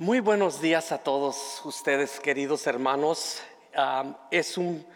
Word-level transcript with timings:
Muy 0.00 0.20
buenos 0.20 0.62
días 0.62 0.92
a 0.92 0.98
todos 1.02 1.60
ustedes, 1.62 2.20
queridos 2.20 2.66
hermanos. 2.66 3.42
Es 4.30 4.56
un 4.56 4.86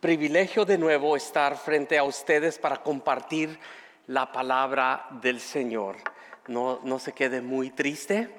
privilegio 0.00 0.64
de 0.64 0.78
nuevo 0.78 1.18
estar 1.18 1.58
frente 1.58 1.98
a 1.98 2.04
ustedes 2.04 2.58
para 2.58 2.78
compartir 2.78 3.58
la 4.06 4.32
palabra 4.32 5.06
del 5.20 5.38
Señor. 5.38 5.96
No, 6.48 6.80
no 6.82 6.98
se 6.98 7.12
quede 7.12 7.42
muy 7.42 7.72
triste. 7.72 8.30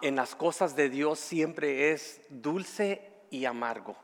En 0.00 0.14
las 0.14 0.36
cosas 0.36 0.76
de 0.76 0.88
Dios 0.88 1.18
siempre 1.18 1.90
es 1.90 2.20
dulce 2.28 3.02
y 3.30 3.46
amargo. 3.46 3.96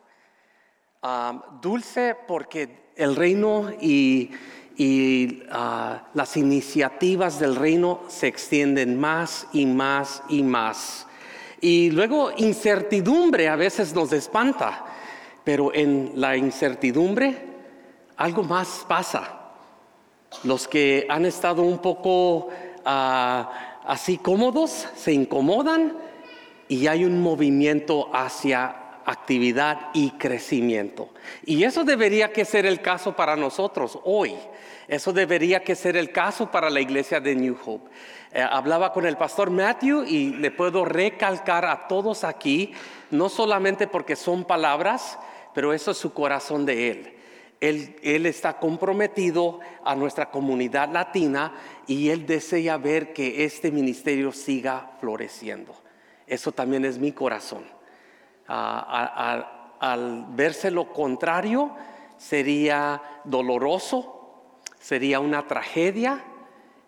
Dulce 1.62 2.16
porque 2.26 2.90
el 2.96 3.14
reino 3.14 3.70
y 3.80 4.32
y 4.76 5.42
ah, 5.50 6.02
las 6.14 6.36
iniciativas 6.36 7.40
del 7.40 7.56
reino 7.56 8.00
se 8.08 8.26
extienden 8.26 8.98
más 8.98 9.46
y 9.52 9.66
más 9.66 10.22
y 10.28 10.42
más. 10.42 11.06
Y 11.60 11.90
luego 11.90 12.30
incertidumbre 12.36 13.48
a 13.48 13.56
veces 13.56 13.94
nos 13.94 14.12
espanta, 14.12 14.84
pero 15.44 15.72
en 15.74 16.12
la 16.16 16.36
incertidumbre 16.36 17.36
algo 18.16 18.42
más 18.42 18.84
pasa. 18.86 19.40
Los 20.44 20.68
que 20.68 21.06
han 21.08 21.24
estado 21.24 21.62
un 21.62 21.78
poco 21.78 22.48
ah, 22.84 23.80
así 23.86 24.18
cómodos 24.18 24.88
se 24.94 25.12
incomodan 25.12 25.96
y 26.68 26.86
hay 26.86 27.04
un 27.04 27.22
movimiento 27.22 28.10
hacia 28.12 28.85
actividad 29.06 29.90
y 29.94 30.10
crecimiento. 30.10 31.10
Y 31.44 31.62
eso 31.62 31.84
debería 31.84 32.32
que 32.32 32.44
ser 32.44 32.66
el 32.66 32.82
caso 32.82 33.14
para 33.14 33.36
nosotros 33.36 33.98
hoy. 34.04 34.34
Eso 34.88 35.12
debería 35.12 35.62
que 35.62 35.76
ser 35.76 35.96
el 35.96 36.10
caso 36.10 36.50
para 36.50 36.68
la 36.68 36.80
iglesia 36.80 37.20
de 37.20 37.34
New 37.34 37.56
Hope. 37.64 37.88
Eh, 38.32 38.42
hablaba 38.42 38.92
con 38.92 39.06
el 39.06 39.16
pastor 39.16 39.50
Matthew 39.50 40.04
y 40.04 40.30
le 40.34 40.50
puedo 40.50 40.84
recalcar 40.84 41.64
a 41.64 41.86
todos 41.86 42.24
aquí, 42.24 42.72
no 43.10 43.28
solamente 43.28 43.86
porque 43.86 44.16
son 44.16 44.44
palabras, 44.44 45.18
pero 45.54 45.72
eso 45.72 45.92
es 45.92 45.96
su 45.96 46.12
corazón 46.12 46.66
de 46.66 46.90
él. 46.90 47.12
Él, 47.60 47.96
él, 48.02 48.26
está 48.26 48.58
comprometido 48.58 49.60
a 49.82 49.94
nuestra 49.94 50.30
comunidad 50.30 50.92
latina 50.92 51.54
y 51.86 52.10
Él 52.10 52.26
desea 52.26 52.76
ver 52.76 53.14
que 53.14 53.46
este 53.46 53.70
ministerio 53.70 54.30
siga 54.30 54.90
floreciendo. 55.00 55.74
Eso 56.26 56.52
también 56.52 56.84
es 56.84 56.98
mi 56.98 57.12
corazón 57.12 57.75
al 58.48 60.26
verse 60.30 60.70
lo 60.70 60.92
contrario, 60.92 61.74
sería 62.16 63.02
doloroso, 63.24 64.52
sería 64.78 65.20
una 65.20 65.46
tragedia, 65.46 66.22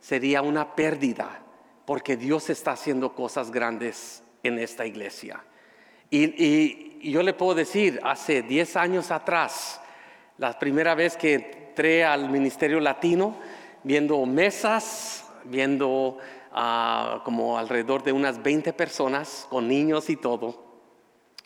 sería 0.01 0.43
una 0.43 0.75
pérdida, 0.75 1.43
porque 1.85 2.17
Dios 2.17 2.51
está 2.51 2.73
haciendo 2.73 3.15
cosas 3.15 3.51
grandes 3.51 4.23
en 4.43 4.59
esta 4.59 4.87
iglesia. 4.87 5.43
Y, 6.11 7.11
yo 7.11 7.23
le 7.23 7.33
puedo 7.33 7.55
decir, 7.55 8.01
hace 8.03 8.43
10 8.43 8.77
años 8.77 9.13
atrás, 9.13 9.81
la 10.37 10.59
primera 10.59 10.97
vez 10.97 11.17
que 11.17 11.35
entré 11.35 12.05
al 12.05 12.29
Ministerio 12.29 12.81
Latino, 12.81 13.37
viendo 13.85 14.27
mesas, 14.27 15.25
viendo 15.45 16.19
ah, 16.53 17.23
como 17.25 17.57
alrededor 17.57 18.03
de 18.03 18.11
unas 18.11 18.43
20 18.43 18.73
personas 18.73 19.47
con 19.49 19.69
niños 19.69 20.11
y 20.11 20.17
todo, 20.17 20.68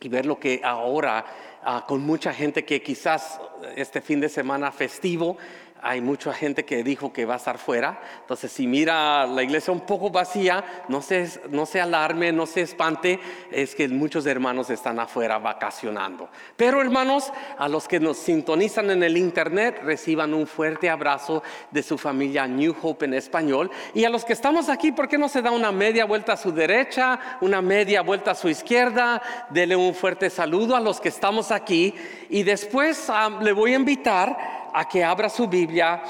y 0.03 0.09
ver 0.09 0.27
lo 0.27 0.39
que 0.39 0.61
ahora, 0.65 1.25
ah, 1.63 1.85
con 1.87 2.03
mucha 2.03 2.33
gente 2.33 2.65
que 2.65 2.83
quizás 2.83 3.41
este 3.77 4.01
fin 4.01 4.21
de 4.21 4.29
semana 4.29 4.73
festivo 4.73 5.37
hay 5.83 6.01
mucha 6.01 6.33
gente 6.33 6.65
que 6.65 6.85
dijo 6.85 7.13
que 7.13 7.25
va 7.25 7.35
a 7.35 7.39
estar 7.39 7.59
fuera. 7.59 8.01
Entonces, 8.21 8.53
si 8.53 8.69
mira 8.69 9.27
la 9.27 9.43
iglesia 9.43 9.73
un 9.73 9.81
poco 9.81 10.11
vacía, 10.11 10.85
no 10.89 11.03
se, 11.03 11.29
no 11.51 11.67
se 11.67 11.81
alarme, 11.81 12.31
no 12.31 12.47
se 12.47 12.61
espante, 12.61 13.19
es 13.51 13.75
que 13.75 13.89
muchos 13.89 14.25
hermanos 14.27 14.71
están 14.71 15.01
afuera 15.01 15.39
vacacionando. 15.39 16.29
Pero 16.57 16.81
hermanos, 16.81 17.33
a 17.59 17.69
los 17.69 17.89
que 17.89 17.99
nos 17.99 18.17
sintonizan 18.17 18.91
en 18.91 19.03
el 19.03 19.17
internet, 19.17 19.81
reciban 19.83 20.35
un 20.35 20.47
fuerte 20.47 20.89
abrazo 20.89 21.43
de 21.73 21.83
su 21.83 21.99
familia 21.99 22.47
New 22.47 22.77
Hope 22.81 23.07
en 23.07 23.15
español. 23.15 23.69
Y 23.93 24.05
a 24.05 24.11
los 24.11 24.25
que 24.25 24.35
estamos 24.35 24.69
aquí, 24.69 24.93
¿por 24.93 25.09
qué 25.09 25.19
no 25.19 25.29
se 25.29 25.43
da 25.43 25.51
una 25.51 25.73
media 25.73 26.05
vuelta 26.05 26.35
a 26.35 26.37
su 26.37 26.53
derecha, 26.53 27.19
una 27.41 27.61
media 27.61 28.03
vuelta 28.03 28.31
a 28.31 28.37
su 28.37 28.49
izquierda? 28.49 29.21
Dele 29.51 29.75
un 29.75 29.95
fuerte 29.95 30.31
saludo 30.31 30.77
a 30.77 30.81
los 30.81 31.01
que 31.01 31.09
estamos 31.09 31.51
aquí. 31.51 31.93
Y 32.31 32.45
después 32.45 33.11
ah, 33.11 33.39
le 33.43 33.53
voy 33.53 33.73
a 33.73 33.77
invitar 33.77 34.62
a 34.73 34.89
que 34.89 35.05
abra 35.05 35.29
su 35.29 35.47
Biblia 35.49 36.03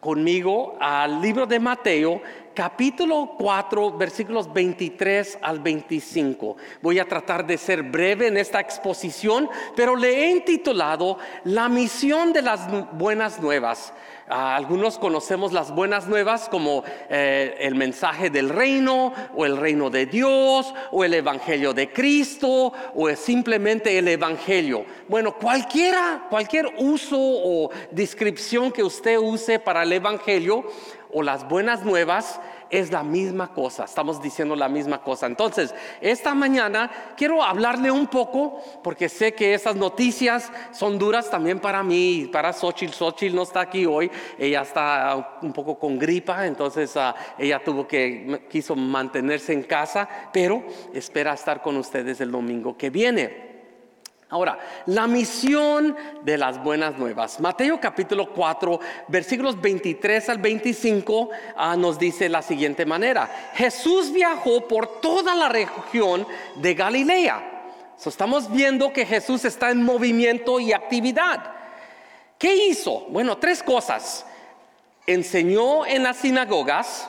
conmigo 0.00 0.76
al 0.80 1.20
libro 1.20 1.46
de 1.46 1.60
Mateo, 1.60 2.20
capítulo 2.54 3.34
4, 3.38 3.96
versículos 3.96 4.52
23 4.52 5.38
al 5.42 5.60
25. 5.60 6.56
Voy 6.80 6.98
a 6.98 7.06
tratar 7.06 7.46
de 7.46 7.58
ser 7.58 7.82
breve 7.82 8.26
en 8.26 8.36
esta 8.36 8.60
exposición, 8.60 9.48
pero 9.76 9.96
le 9.96 10.24
he 10.24 10.30
intitulado 10.30 11.18
La 11.44 11.68
misión 11.68 12.32
de 12.32 12.42
las 12.42 12.66
buenas 12.92 13.40
nuevas. 13.40 13.92
Algunos 14.28 14.98
conocemos 14.98 15.52
las 15.52 15.74
buenas 15.74 16.06
nuevas 16.06 16.48
como 16.48 16.84
eh, 17.10 17.54
el 17.60 17.74
mensaje 17.74 18.30
del 18.30 18.48
reino 18.48 19.12
o 19.34 19.44
el 19.44 19.58
reino 19.58 19.90
de 19.90 20.06
Dios 20.06 20.72
o 20.90 21.04
el 21.04 21.12
evangelio 21.12 21.74
de 21.74 21.92
Cristo 21.92 22.72
o 22.94 23.10
simplemente 23.14 23.98
el 23.98 24.08
evangelio. 24.08 24.86
Bueno, 25.08 25.36
cualquiera, 25.36 26.26
cualquier 26.30 26.66
uso 26.78 27.18
o 27.18 27.70
descripción 27.90 28.72
que 28.72 28.82
usted 28.82 29.18
use 29.18 29.58
para 29.58 29.82
el 29.82 29.92
evangelio 29.92 30.64
o 31.12 31.22
las 31.22 31.48
buenas 31.48 31.84
nuevas 31.84 32.40
es 32.72 32.90
la 32.90 33.02
misma 33.02 33.52
cosa, 33.52 33.84
estamos 33.84 34.22
diciendo 34.22 34.56
la 34.56 34.68
misma 34.68 35.02
cosa. 35.02 35.26
Entonces, 35.26 35.74
esta 36.00 36.34
mañana 36.34 36.90
quiero 37.18 37.42
hablarle 37.44 37.90
un 37.90 38.06
poco, 38.06 38.62
porque 38.82 39.10
sé 39.10 39.34
que 39.34 39.52
esas 39.52 39.76
noticias 39.76 40.50
son 40.72 40.98
duras 40.98 41.30
también 41.30 41.60
para 41.60 41.82
mí, 41.82 42.30
para 42.32 42.52
Xochitl. 42.54 42.94
Xochitl 42.94 43.36
no 43.36 43.42
está 43.42 43.60
aquí 43.60 43.84
hoy, 43.84 44.10
ella 44.38 44.62
está 44.62 45.38
un 45.42 45.52
poco 45.52 45.78
con 45.78 45.98
gripa, 45.98 46.46
entonces 46.46 46.96
ah, 46.96 47.14
ella 47.38 47.62
tuvo 47.62 47.86
que, 47.86 48.46
quiso 48.50 48.74
mantenerse 48.74 49.52
en 49.52 49.64
casa, 49.64 50.08
pero 50.32 50.64
espera 50.94 51.34
estar 51.34 51.60
con 51.60 51.76
ustedes 51.76 52.22
el 52.22 52.30
domingo 52.30 52.74
que 52.78 52.88
viene. 52.88 53.51
Ahora, 54.32 54.58
la 54.86 55.06
misión 55.06 55.94
de 56.22 56.38
las 56.38 56.56
buenas 56.64 56.96
nuevas. 56.96 57.38
Mateo 57.38 57.78
capítulo 57.78 58.32
4, 58.32 58.80
versículos 59.08 59.60
23 59.60 60.26
al 60.30 60.38
25 60.38 61.28
ah, 61.54 61.76
nos 61.76 61.98
dice 61.98 62.30
la 62.30 62.40
siguiente 62.40 62.86
manera. 62.86 63.28
Jesús 63.52 64.10
viajó 64.10 64.66
por 64.66 65.02
toda 65.02 65.34
la 65.34 65.50
región 65.50 66.26
de 66.54 66.72
Galilea. 66.72 67.42
estamos 68.06 68.50
viendo 68.50 68.90
que 68.90 69.04
Jesús 69.04 69.44
está 69.44 69.70
en 69.70 69.82
movimiento 69.82 70.58
y 70.60 70.72
actividad. 70.72 71.52
¿Qué 72.38 72.68
hizo? 72.68 73.00
Bueno, 73.10 73.36
tres 73.36 73.62
cosas. 73.62 74.24
Enseñó 75.06 75.84
en 75.84 76.04
las 76.04 76.16
sinagogas, 76.16 77.06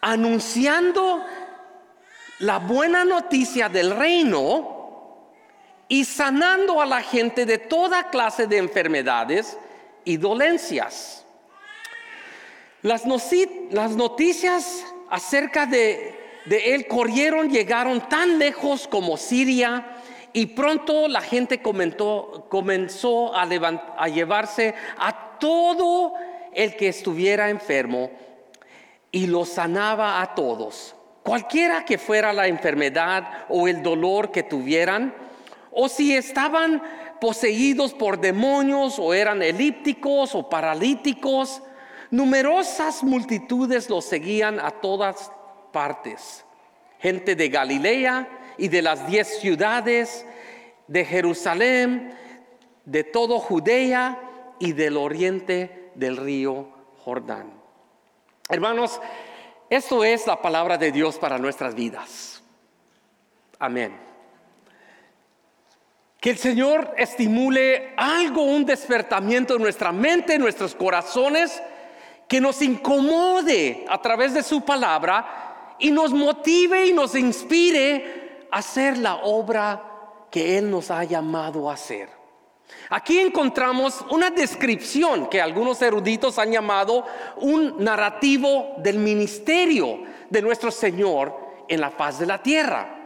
anunciando 0.00 1.24
la 2.38 2.60
buena 2.60 3.04
noticia 3.04 3.68
del 3.68 3.90
reino 3.90 4.71
y 5.92 6.06
sanando 6.06 6.80
a 6.80 6.86
la 6.86 7.02
gente 7.02 7.44
de 7.44 7.58
toda 7.58 8.08
clase 8.08 8.46
de 8.46 8.56
enfermedades 8.56 9.58
y 10.06 10.16
dolencias. 10.16 11.26
Las, 12.80 13.04
noticias 13.04 14.86
acerca 15.10 15.66
de, 15.66 16.18
él 16.46 16.86
corrieron, 16.88 17.50
llegaron 17.50 18.08
tan 18.08 18.38
lejos 18.38 18.88
como 18.88 19.18
Siria 19.18 19.98
y 20.32 20.46
pronto 20.46 21.08
la 21.08 21.20
gente 21.20 21.60
comenzó 21.60 23.36
a, 23.36 23.42
a 23.42 24.08
llevarse 24.08 24.74
a 24.96 25.36
todo 25.38 26.14
el 26.54 26.74
que 26.74 26.88
estuviera 26.88 27.50
enfermo 27.50 28.10
y 29.10 29.26
lo 29.26 29.44
sanaba 29.44 30.22
a 30.22 30.34
todos. 30.34 30.96
Cualquiera 31.22 31.84
que 31.84 31.98
fuera 31.98 32.32
la 32.32 32.46
enfermedad 32.46 33.44
o 33.50 33.68
el 33.68 33.82
dolor 33.82 34.32
que 34.32 34.42
tuvieran, 34.42 35.20
o 35.72 35.88
si 35.88 36.14
estaban 36.14 36.82
poseídos 37.20 37.94
por 37.94 38.20
demonios 38.20 38.98
o 38.98 39.14
eran 39.14 39.42
elípticos 39.42 40.34
o 40.34 40.48
paralíticos, 40.48 41.62
numerosas 42.10 43.02
multitudes 43.02 43.88
los 43.88 44.04
seguían 44.04 44.60
a 44.60 44.70
todas 44.70 45.32
partes. 45.72 46.44
Gente 46.98 47.34
de 47.34 47.48
Galilea 47.48 48.54
y 48.58 48.68
de 48.68 48.82
las 48.82 49.06
diez 49.06 49.40
ciudades, 49.40 50.26
de 50.86 51.04
Jerusalén, 51.04 52.14
de 52.84 53.04
todo 53.04 53.38
Judea 53.38 54.54
y 54.58 54.72
del 54.72 54.96
oriente 54.96 55.90
del 55.94 56.16
río 56.16 56.68
Jordán. 57.04 57.52
Hermanos, 58.48 59.00
esto 59.70 60.04
es 60.04 60.26
la 60.26 60.42
palabra 60.42 60.76
de 60.76 60.92
Dios 60.92 61.18
para 61.18 61.38
nuestras 61.38 61.74
vidas. 61.74 62.42
Amén. 63.58 64.11
Que 66.22 66.30
el 66.30 66.38
Señor 66.38 66.94
estimule 66.98 67.94
algo, 67.96 68.44
un 68.44 68.64
despertamiento 68.64 69.56
en 69.56 69.62
nuestra 69.62 69.90
mente, 69.90 70.34
en 70.34 70.40
nuestros 70.40 70.72
corazones, 70.72 71.60
que 72.28 72.40
nos 72.40 72.62
incomode 72.62 73.84
a 73.88 74.00
través 74.00 74.32
de 74.32 74.44
su 74.44 74.64
palabra 74.64 75.74
y 75.80 75.90
nos 75.90 76.12
motive 76.12 76.86
y 76.86 76.92
nos 76.92 77.16
inspire 77.16 78.46
a 78.52 78.58
hacer 78.58 78.98
la 78.98 79.16
obra 79.16 79.82
que 80.30 80.58
Él 80.58 80.70
nos 80.70 80.92
ha 80.92 81.02
llamado 81.02 81.68
a 81.68 81.74
hacer. 81.74 82.08
Aquí 82.90 83.18
encontramos 83.18 84.04
una 84.08 84.30
descripción 84.30 85.26
que 85.26 85.42
algunos 85.42 85.82
eruditos 85.82 86.38
han 86.38 86.52
llamado 86.52 87.04
un 87.38 87.82
narrativo 87.82 88.74
del 88.78 89.00
ministerio 89.00 90.04
de 90.30 90.40
nuestro 90.40 90.70
Señor 90.70 91.36
en 91.66 91.80
la 91.80 91.90
faz 91.90 92.20
de 92.20 92.26
la 92.26 92.40
tierra. 92.40 93.01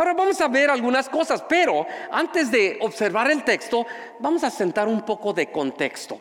Ahora 0.00 0.14
vamos 0.14 0.40
a 0.40 0.48
ver 0.48 0.70
algunas 0.70 1.10
cosas, 1.10 1.44
pero 1.46 1.86
antes 2.10 2.50
de 2.50 2.78
observar 2.80 3.30
el 3.30 3.44
texto, 3.44 3.86
vamos 4.18 4.42
a 4.42 4.48
sentar 4.48 4.88
un 4.88 5.02
poco 5.02 5.34
de 5.34 5.52
contexto. 5.52 6.18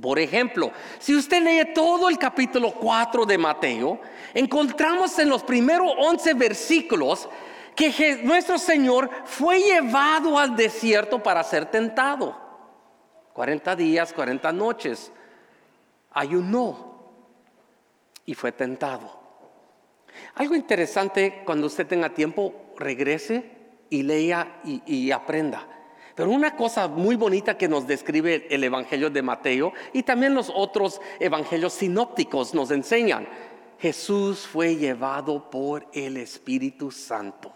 Por 0.00 0.16
ejemplo, 0.20 0.70
si 1.00 1.12
usted 1.16 1.42
lee 1.42 1.74
todo 1.74 2.08
el 2.08 2.16
capítulo 2.18 2.70
4 2.70 3.26
de 3.26 3.36
Mateo, 3.36 4.00
encontramos 4.32 5.18
en 5.18 5.28
los 5.28 5.42
primeros 5.42 5.90
11 5.98 6.34
versículos 6.34 7.28
que 7.74 8.20
nuestro 8.22 8.58
Señor 8.58 9.10
fue 9.24 9.58
llevado 9.58 10.38
al 10.38 10.54
desierto 10.54 11.20
para 11.20 11.42
ser 11.42 11.66
tentado. 11.66 12.38
40 13.32 13.74
días, 13.74 14.12
40 14.12 14.52
noches. 14.52 15.10
Ayunó 16.12 17.08
y 18.24 18.34
fue 18.34 18.52
tentado. 18.52 19.18
Algo 20.36 20.54
interesante, 20.54 21.42
cuando 21.44 21.66
usted 21.66 21.88
tenga 21.88 22.10
tiempo, 22.10 22.63
regrese 22.76 23.50
y 23.90 24.02
lea 24.02 24.60
y, 24.64 25.10
aprenda. 25.10 25.68
Pero 26.14 26.30
una 26.30 26.56
cosa 26.56 26.88
muy 26.88 27.16
bonita 27.16 27.58
que 27.58 27.68
nos 27.68 27.86
describe 27.86 28.46
el 28.50 28.62
Evangelio 28.64 29.10
de 29.10 29.22
Mateo 29.22 29.72
y 29.92 30.02
también 30.02 30.34
los 30.34 30.50
otros 30.54 31.00
evangelios 31.18 31.72
sinópticos 31.72 32.54
nos 32.54 32.70
enseñan, 32.70 33.26
Jesús 33.78 34.46
fue 34.46 34.76
llevado 34.76 35.50
por 35.50 35.86
el 35.92 36.16
Espíritu 36.16 36.90
Santo. 36.90 37.52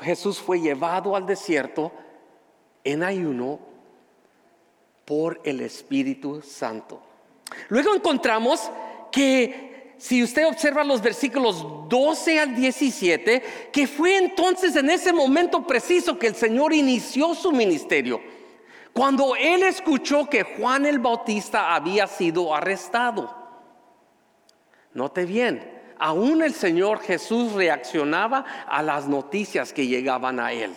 Jesús 0.00 0.40
fue 0.40 0.60
llevado 0.60 1.14
al 1.14 1.26
desierto 1.26 1.92
en 2.82 3.02
ayuno 3.02 3.58
por 5.04 5.40
el 5.44 5.60
Espíritu 5.60 6.40
Santo. 6.40 7.02
Luego 7.68 7.94
encontramos 7.94 8.70
que 9.10 9.69
si 10.00 10.22
usted 10.22 10.46
observa 10.46 10.82
los 10.82 11.02
versículos 11.02 11.62
12 11.90 12.40
al 12.40 12.56
17, 12.56 13.42
que 13.70 13.86
fue 13.86 14.16
entonces 14.16 14.74
en 14.76 14.88
ese 14.88 15.12
momento 15.12 15.66
preciso 15.66 16.18
que 16.18 16.26
el 16.26 16.34
Señor 16.34 16.72
inició 16.72 17.34
su 17.34 17.52
ministerio, 17.52 18.18
cuando 18.94 19.36
él 19.36 19.62
escuchó 19.62 20.24
que 20.24 20.42
Juan 20.42 20.86
el 20.86 21.00
Bautista 21.00 21.74
había 21.74 22.06
sido 22.06 22.54
arrestado. 22.54 23.36
Note 24.94 25.26
bien, 25.26 25.70
aún 25.98 26.42
el 26.42 26.54
Señor 26.54 27.00
Jesús 27.00 27.52
reaccionaba 27.52 28.46
a 28.66 28.82
las 28.82 29.06
noticias 29.06 29.74
que 29.74 29.86
llegaban 29.86 30.40
a 30.40 30.50
él. 30.52 30.72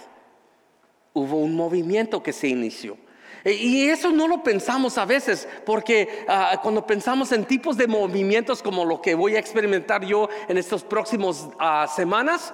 Hubo 1.14 1.38
un 1.38 1.56
movimiento 1.56 2.22
que 2.22 2.34
se 2.34 2.50
inició. 2.50 2.98
Y 3.46 3.90
eso 3.90 4.12
no 4.12 4.28
lo 4.28 4.42
pensamos 4.42 4.98
a 4.98 5.06
veces, 5.06 5.48
porque 5.66 6.26
ah, 6.30 6.60
cuando 6.62 6.88
pensamos 6.88 7.32
en 7.34 7.44
tipos 7.44 7.76
de 7.76 7.88
movimientos 7.88 8.64
como 8.64 8.86
lo 8.86 9.02
que 9.02 9.16
voy 9.16 9.36
a 9.36 9.40
experimentar 9.40 10.06
yo 10.06 10.30
en 10.48 10.58
estas 10.58 10.84
próximas 10.84 11.50
ah, 11.60 11.86
semanas, 11.94 12.54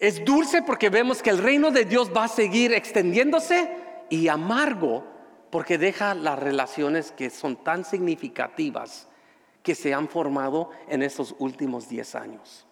es 0.00 0.24
dulce 0.24 0.62
porque 0.62 0.88
vemos 0.88 1.22
que 1.22 1.30
el 1.30 1.38
reino 1.38 1.70
de 1.70 1.84
Dios 1.84 2.10
va 2.14 2.24
a 2.24 2.28
seguir 2.28 2.72
extendiéndose 2.72 3.70
y 4.08 4.28
amargo 4.28 5.04
porque 5.50 5.76
deja 5.76 6.14
las 6.14 6.38
relaciones 6.38 7.12
que 7.12 7.28
son 7.28 7.56
tan 7.56 7.84
significativas 7.84 9.08
que 9.62 9.74
se 9.74 9.92
han 9.92 10.08
formado 10.08 10.70
en 10.88 11.02
estos 11.02 11.34
últimos 11.38 11.88
10 11.88 12.14
años. 12.14 12.66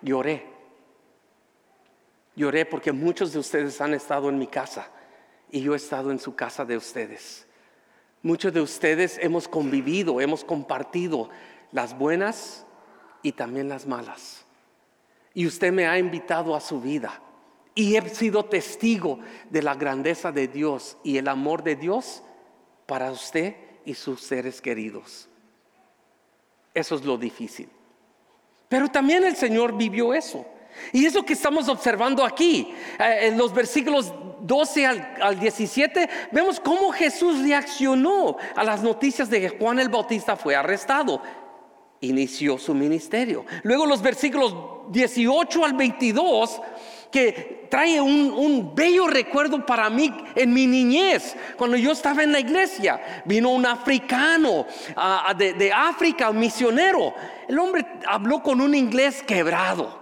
Lloré. 0.00 0.46
Lloré 2.36 2.64
porque 2.64 2.92
muchos 2.92 3.32
de 3.32 3.38
ustedes 3.38 3.80
han 3.82 3.92
estado 3.92 4.30
en 4.30 4.38
mi 4.38 4.46
casa 4.46 4.90
y 5.50 5.60
yo 5.60 5.74
he 5.74 5.76
estado 5.76 6.10
en 6.10 6.18
su 6.18 6.34
casa 6.34 6.64
de 6.64 6.76
ustedes. 6.76 7.46
Muchos 8.22 8.52
de 8.52 8.60
ustedes 8.60 9.18
hemos 9.20 9.48
convivido, 9.48 10.20
hemos 10.20 10.44
compartido 10.44 11.30
las 11.72 11.96
buenas 11.96 12.66
y 13.22 13.32
también 13.32 13.68
las 13.68 13.86
malas. 13.86 14.44
Y 15.34 15.46
usted 15.46 15.72
me 15.72 15.86
ha 15.86 15.98
invitado 15.98 16.54
a 16.54 16.60
su 16.60 16.80
vida. 16.80 17.20
Y 17.74 17.96
he 17.96 18.08
sido 18.08 18.44
testigo 18.44 19.20
de 19.48 19.62
la 19.62 19.74
grandeza 19.74 20.32
de 20.32 20.48
Dios 20.48 20.98
y 21.04 21.18
el 21.18 21.28
amor 21.28 21.62
de 21.62 21.76
Dios 21.76 22.22
para 22.86 23.10
usted 23.10 23.54
y 23.84 23.94
sus 23.94 24.20
seres 24.20 24.60
queridos. 24.60 25.28
Eso 26.74 26.96
es 26.96 27.04
lo 27.04 27.16
difícil. 27.16 27.68
Pero 28.68 28.88
también 28.88 29.24
el 29.24 29.36
Señor 29.36 29.76
vivió 29.76 30.12
eso. 30.12 30.46
Y 30.92 31.04
eso 31.04 31.24
que 31.24 31.34
estamos 31.34 31.68
observando 31.68 32.24
aquí, 32.24 32.74
eh, 32.98 33.28
en 33.28 33.38
los 33.38 33.52
versículos 33.52 34.12
12 34.40 34.86
al, 34.86 35.14
al, 35.20 35.38
17, 35.38 36.08
vemos 36.32 36.60
cómo 36.60 36.90
Jesús 36.92 37.42
reaccionó 37.42 38.36
a 38.56 38.64
las 38.64 38.82
noticias 38.82 39.28
de 39.30 39.40
que 39.40 39.48
Juan 39.50 39.78
el 39.78 39.88
Bautista 39.88 40.36
fue 40.36 40.56
arrestado. 40.56 41.22
Inició 42.00 42.56
su 42.58 42.74
ministerio. 42.74 43.44
Luego 43.62 43.84
los 43.84 44.00
versículos 44.00 44.54
18 44.90 45.64
al 45.64 45.74
22 45.74 46.60
que 47.10 47.66
trae 47.70 48.00
un, 48.00 48.74
bello 48.74 49.06
recuerdo 49.06 49.64
para 49.64 49.90
mí 49.90 50.12
en 50.34 50.52
mi 50.52 50.66
niñez, 50.66 51.36
cuando 51.56 51.76
yo 51.76 51.92
estaba 51.92 52.22
en 52.22 52.32
la 52.32 52.40
iglesia. 52.40 53.22
Vino 53.24 53.50
un 53.50 53.66
africano 53.66 54.66
de, 55.36 55.72
África, 55.72 56.30
un 56.30 56.38
misionero. 56.38 57.14
El 57.48 57.58
hombre 57.58 57.86
habló 58.06 58.42
con 58.42 58.60
un 58.60 58.74
inglés 58.74 59.22
quebrado. 59.22 59.99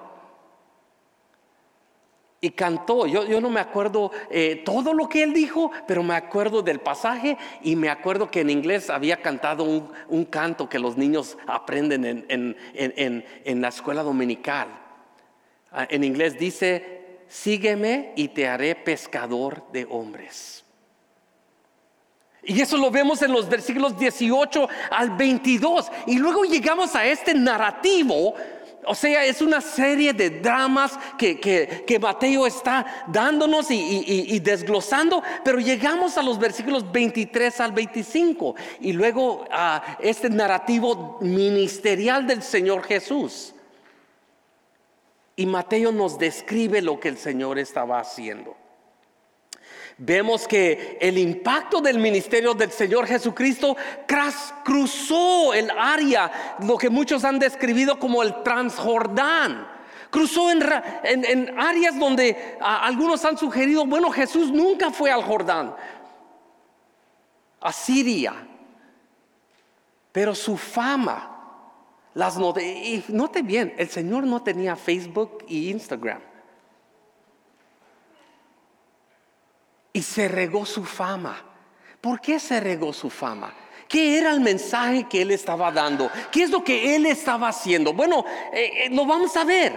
Y 2.40 2.50
cantó, 2.50 3.06
yo, 3.06 3.40
no 3.40 3.50
me 3.50 3.58
acuerdo 3.58 4.12
eh, 4.31 4.62
todo 4.64 4.94
lo 4.94 5.08
que 5.08 5.25
él 5.25 5.32
dijo, 5.32 5.73
pero 5.88 6.05
me 6.05 6.14
acuerdo 6.14 6.62
del 6.62 6.79
pasaje 6.79 7.37
y 7.62 7.75
me 7.75 7.88
acuerdo 7.88 8.31
que 8.31 8.43
en 8.43 8.50
inglés 8.50 8.90
había 8.90 9.20
cantado 9.20 9.64
un, 9.64 10.25
canto 10.26 10.69
que 10.69 10.79
los 10.79 10.96
niños 10.96 11.37
aprenden 11.46 12.05
en, 12.29 12.56
en 12.75 13.61
la 13.61 13.69
escuela 13.69 14.05
dominical. 14.05 14.69
Ah, 15.70 15.87
en 15.90 16.05
inglés 16.05 16.38
dice, 16.38 17.23
sígueme 17.29 18.12
y 18.17 18.29
te 18.29 18.49
haré 18.49 18.75
pescador 18.75 19.64
de 19.73 19.87
hombres. 19.90 20.64
Y 22.43 22.62
eso 22.62 22.79
lo 22.79 22.90
vemos 22.90 23.20
en 23.20 23.32
los 23.32 23.49
versículos 23.49 23.99
18 23.99 24.69
al 24.90 25.11
22. 25.11 25.90
Y 26.06 26.19
luego 26.19 26.44
llegamos 26.44 26.94
a 26.94 27.05
este 27.05 27.35
narrativo. 27.35 28.35
O 28.85 28.94
sea, 28.94 29.25
es 29.25 29.42
una 29.42 29.61
serie 29.61 30.12
de 30.12 30.30
dramas 30.30 30.99
que, 31.18 31.99
Mateo 32.00 32.47
está 32.47 33.04
dándonos 33.08 33.70
y, 33.70 34.04
y, 34.06 34.38
desglosando, 34.38 35.23
pero 35.44 35.58
llegamos 35.58 36.16
a 36.16 36.23
los 36.23 36.38
versículos 36.38 36.90
23 36.90 37.61
al 37.61 37.73
25 37.73 38.54
y 38.80 38.92
luego 38.92 39.44
a 39.50 39.99
este 40.00 40.30
narrativo 40.30 41.18
ministerial 41.20 42.26
del 42.26 42.42
Señor 42.42 42.85
Jesús. 42.85 43.54
Y 45.37 45.47
Mateo 45.47 45.92
nos 45.92 46.18
describe 46.18 46.80
lo 46.80 46.99
que 46.99 47.08
el 47.08 47.18
Señor 47.18 47.58
estaba 47.58 48.00
haciendo. 48.00 48.56
Vemos 50.00 50.47
que 50.47 50.97
el 51.00 51.19
impacto 51.19 51.81
del 51.81 51.99
ministerio 51.99 52.55
del 52.55 52.71
Señor 52.71 53.07
Jesucristo 53.09 53.76
cruzó 54.64 55.52
el 55.52 55.69
área, 55.76 56.57
lo 56.64 56.78
que 56.78 56.88
muchos 56.88 57.25
han 57.25 57.40
describido 57.40 57.99
como 57.99 58.23
el 58.23 58.45
Transjordán. 58.45 59.67
Cruzó 60.11 60.52
en, 60.52 61.59
áreas 61.59 61.99
donde 61.99 62.57
algunos 62.61 63.25
han 63.25 63.37
sugerido, 63.37 63.85
bueno, 63.87 64.11
Jesús 64.11 64.52
nunca 64.52 64.93
fue 64.93 65.11
al 65.11 65.25
Jordán, 65.25 65.75
a 67.61 67.73
Siria, 67.73 68.35
pero 70.12 70.33
su 70.35 70.57
fama 70.57 71.35
las 72.14 72.37
y 72.37 73.05
note 73.09 73.43
bien, 73.43 73.75
el 73.76 73.88
Señor 73.88 74.25
no 74.25 74.43
tenía 74.43 74.76
Facebook 74.76 75.45
y 75.49 75.71
Instagram. 75.71 76.21
Y 79.99 80.02
se 80.02 80.28
regó 80.28 80.64
su 80.64 80.85
fama. 80.85 81.45
¿Por 82.00 82.21
qué 82.21 82.38
se 82.38 82.61
regó 82.61 82.93
su 82.93 83.11
fama? 83.11 83.52
¿Qué 83.88 84.17
era 84.17 84.31
el 84.31 84.38
mensaje 84.38 85.09
que 85.11 85.23
él 85.23 85.33
estaba 85.33 85.73
dando? 85.73 86.09
¿Qué 86.31 86.45
es 86.45 86.50
lo 86.50 86.62
que 86.62 86.95
él 86.95 87.05
estaba 87.05 87.49
haciendo? 87.49 87.93
Bueno, 87.93 88.25
eh, 88.52 88.85
eh, 88.85 88.90
lo 88.90 89.05
vamos 89.05 89.37
a 89.37 89.43
ver. 89.43 89.73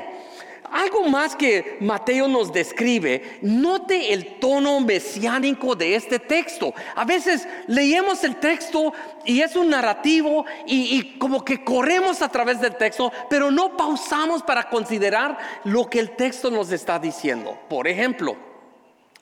Algo 0.71 1.05
más 1.05 1.35
que 1.35 1.77
Mateo 1.79 2.27
nos 2.27 2.53
describe, 2.53 3.39
note 3.41 4.13
el 4.13 4.39
tono 4.39 4.79
mesiánico 4.79 5.75
de 5.75 5.95
este 5.95 6.19
texto. 6.19 6.71
A 6.93 7.03
veces 7.03 7.47
leemos 7.65 8.23
el 8.23 8.35
texto 8.35 8.93
y 9.25 9.41
es 9.41 9.55
un 9.55 9.71
narrativo 9.71 10.45
y, 10.67 11.17
como 11.17 11.43
que 11.43 11.63
corremos 11.63 12.21
a 12.21 12.29
través 12.29 12.61
del 12.61 12.75
texto, 12.75 13.11
pero 13.27 13.49
no 13.49 13.75
pausamos 13.75 14.43
para 14.43 14.69
considerar 14.69 15.35
lo 15.63 15.89
que 15.89 15.99
el 15.99 16.11
texto 16.11 16.51
nos 16.51 16.71
está 16.71 16.99
diciendo. 16.99 17.57
Por 17.67 17.87
ejemplo, 17.87 18.50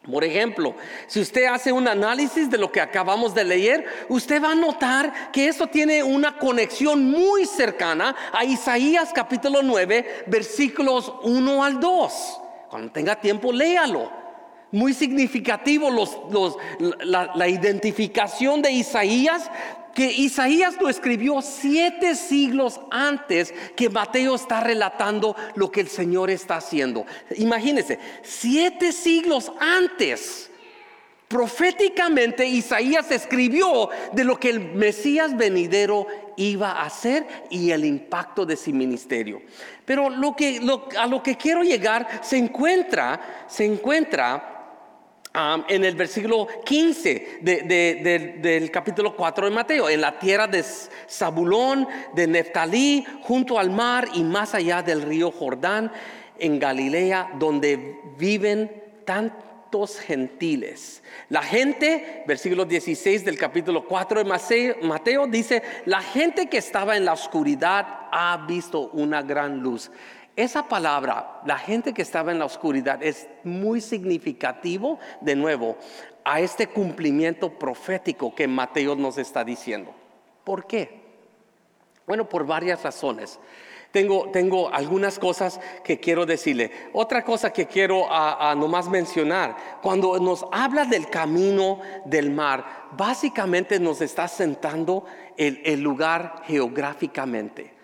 Por 0.04 0.24
ejemplo, 0.24 0.76
si 1.08 1.20
usted 1.20 1.46
hace 1.46 1.72
un 1.72 1.88
análisis 1.88 2.50
de 2.50 2.58
lo 2.58 2.72
que 2.72 2.80
acabamos 2.80 3.36
de 3.36 3.44
leer, 3.44 3.86
usted 4.08 4.42
va 4.42 4.54
a 4.54 4.56
notar 4.56 5.32
que 5.32 5.48
eso 5.48 5.68
tiene 5.68 6.04
una 6.04 6.38
conexión 6.38 7.12
muy 7.12 7.46
cercana 7.46 8.16
a 8.32 8.46
Isaías 8.46 9.12
capítulo 9.14 9.62
9, 9.62 10.24
versículos 10.28 11.14
1 11.24 11.64
al 11.64 11.80
2. 11.80 12.42
Cuando 12.70 12.92
tenga 12.92 13.20
tiempo, 13.20 13.52
léalo. 13.52 14.12
Muy 14.72 14.94
significativo 14.94 15.90
la, 17.00 17.32
la 17.34 17.48
identificación 17.48 18.62
de 18.62 18.72
Isaías 18.72 19.50
que 19.94 20.12
Isaías 20.12 20.76
lo 20.80 20.90
escribió 20.90 21.42
siete 21.42 22.16
siglos 22.16 22.80
antes 22.92 23.54
que 23.76 23.90
Mateo 23.90 24.36
está 24.36 24.62
relatando 24.62 25.36
lo 25.56 25.72
que 25.72 25.82
el 25.82 25.88
Señor 25.88 26.30
está 26.30 26.58
haciendo. 26.58 27.06
Imagínense, 27.36 28.00
siete 28.22 28.92
siglos 28.92 29.52
antes, 29.60 30.50
proféticamente 31.28 32.46
Isaías 32.48 33.12
escribió 33.12 33.90
de 34.14 34.24
lo 34.24 34.40
que 34.40 34.50
el 34.50 34.60
Mesías 34.60 35.38
venidero 35.38 36.08
iba 36.38 36.72
a 36.72 36.86
hacer 36.86 37.28
y 37.50 37.72
el 37.72 37.86
impacto 37.86 38.46
de 38.46 38.56
su 38.56 38.72
ministerio. 38.72 39.42
Pero 39.86 40.08
a 40.08 41.08
lo 41.08 41.24
que 41.24 41.36
quiero 41.38 41.64
llegar 41.64 42.22
se 42.24 42.38
encuentra, 42.38 43.46
se 43.48 43.66
encuentra 43.66 44.49
en 45.34 45.86
el 45.86 45.96
versículo 45.96 46.48
15 46.66 47.40
del 47.42 48.72
capítulo 48.72 49.16
4 49.16 49.46
de 49.46 49.52
Mateo, 49.52 49.90
en 49.90 50.02
la 50.02 50.18
tierra 50.18 50.48
de 50.48 50.64
Zabulón, 51.08 51.88
de 52.14 52.28
Neftalí, 52.28 53.06
junto 53.22 53.60
al 53.60 53.70
mar 53.70 54.08
y 54.14 54.24
más 54.24 54.56
allá 54.56 54.82
del 54.82 55.04
río 55.04 55.32
Jordán, 55.32 55.92
en 56.40 56.60
Galilea, 56.60 57.32
donde 57.38 58.00
viven 58.18 58.72
tantos 59.06 60.00
gentiles. 60.00 61.04
La 61.30 61.44
gente, 61.44 62.24
versículo 62.26 62.66
16 62.66 63.24
del 63.24 63.38
capítulo 63.38 63.86
4 63.86 64.24
de 64.24 64.76
Mateo, 64.82 65.28
dice, 65.28 65.62
la 65.86 66.02
gente 66.02 66.48
que 66.48 66.58
estaba 66.58 66.98
en 66.98 67.06
la 67.06 67.14
oscuridad 67.14 68.08
ha 68.12 68.46
visto 68.48 68.90
una 68.94 69.22
gran 69.22 69.60
luz. 69.60 69.92
Esa 70.40 70.70
palabra, 70.70 71.42
la 71.46 71.58
gente 71.58 71.94
que 71.94 72.02
estaba 72.02 72.32
en 72.32 72.40
la 72.40 72.46
oscuridad, 72.46 73.04
es 73.04 73.28
muy 73.44 73.82
significativo, 73.82 74.98
de 75.20 75.36
nuevo, 75.36 75.76
a 76.24 76.40
este 76.40 76.68
cumplimiento 76.68 77.60
profético 77.60 78.34
que 78.34 78.48
Mateo 78.48 78.96
nos 78.96 79.18
está 79.18 79.44
diciendo. 79.44 79.94
¿Por 80.46 80.66
qué? 80.66 81.02
Bueno, 82.08 82.30
por 82.30 82.46
varias 82.46 82.82
razones. 82.84 83.38
Tengo, 83.92 84.30
tengo, 84.32 84.70
algunas 84.70 85.20
cosas 85.20 85.60
que 85.84 86.00
quiero 86.00 86.26
decirle. 86.26 86.72
Otra 86.94 87.26
cosa 87.26 87.52
que 87.52 87.66
quiero 87.66 88.08
nomás 88.56 88.88
mencionar, 88.88 89.58
cuando 89.82 90.20
nos 90.20 90.46
habla 90.54 90.86
del 90.86 91.10
camino 91.10 91.82
del 92.06 92.32
mar, 92.32 92.88
básicamente 92.94 93.78
nos 93.78 94.00
está 94.00 94.30
sentando 94.30 95.04
el 95.36 95.82
lugar 95.82 96.44
geográficamente 96.46 97.78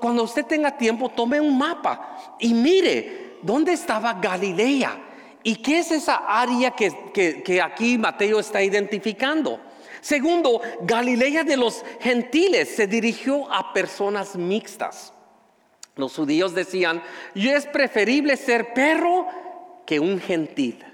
cuando 0.00 0.22
usted 0.22 0.46
tenga 0.46 0.76
tiempo, 0.76 1.08
tome 1.08 1.40
un 1.40 1.58
mapa 1.58 2.36
y 2.38 2.54
mire 2.54 3.38
dónde 3.42 3.72
estaba 3.72 4.14
Galilea 4.14 4.98
y 5.42 5.56
qué 5.56 5.80
es 5.80 5.90
esa 5.90 6.16
área 6.28 6.70
que, 6.70 7.12
que 7.12 7.60
aquí 7.60 7.98
Mateo 7.98 8.38
está 8.38 8.62
identificando. 8.62 9.60
Segundo, 10.00 10.60
Galilea 10.82 11.44
de 11.44 11.56
los 11.56 11.84
gentiles 12.00 12.68
se 12.74 12.86
dirigió 12.86 13.50
a 13.52 13.72
personas 13.72 14.36
mixtas. 14.36 15.12
Los 15.94 16.16
judíos 16.16 16.54
decían, 16.54 17.02
yo 17.34 17.52
es 17.52 17.66
preferible 17.66 18.36
ser 18.36 18.74
perro 18.74 19.26
que 19.86 20.00
un 20.00 20.20
gentil. 20.20 20.84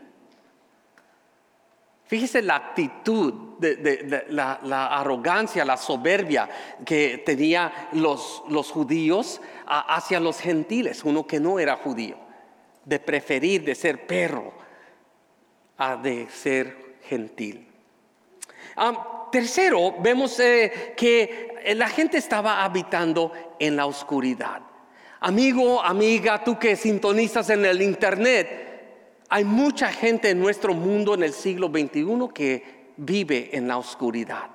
Fíjese 2.08 2.40
la 2.40 2.56
actitud, 2.56 3.48
de, 3.58 4.24
la, 4.30 4.86
arrogancia, 4.86 5.62
la 5.62 5.76
soberbia 5.76 6.48
que 6.84 7.18
tenían 7.18 7.70
los, 7.92 8.42
judíos 8.72 9.42
hacia 9.66 10.18
los 10.18 10.40
gentiles, 10.40 11.04
uno 11.04 11.26
que 11.26 11.38
no 11.38 11.58
era 11.58 11.76
judío, 11.76 12.16
de 12.84 12.98
preferir 12.98 13.62
de 13.62 13.74
ser 13.74 14.06
perro 14.06 14.54
a 15.76 15.96
de 15.96 16.26
ser 16.30 16.96
gentil. 17.02 17.68
tercero, 19.30 19.96
vemos 20.00 20.40
eh, 20.40 20.94
que 20.96 21.74
la 21.74 21.88
gente 21.88 22.16
estaba 22.16 22.64
habitando 22.64 23.32
en 23.58 23.76
la 23.76 23.84
oscuridad. 23.84 24.62
Amigo, 25.20 25.82
amiga, 25.82 26.42
tú 26.42 26.58
que 26.58 26.74
sintonizas 26.74 27.50
en 27.50 27.66
el 27.66 27.82
internet, 27.82 28.67
hay 29.28 29.44
mucha 29.44 29.92
gente 29.92 30.30
en 30.30 30.40
nuestro 30.40 30.74
mundo 30.74 31.14
en 31.14 31.22
el 31.22 31.32
siglo 31.32 31.68
XXI 31.68 32.28
que 32.32 32.92
vive 32.96 33.50
en 33.52 33.68
la 33.68 33.76
oscuridad, 33.76 34.50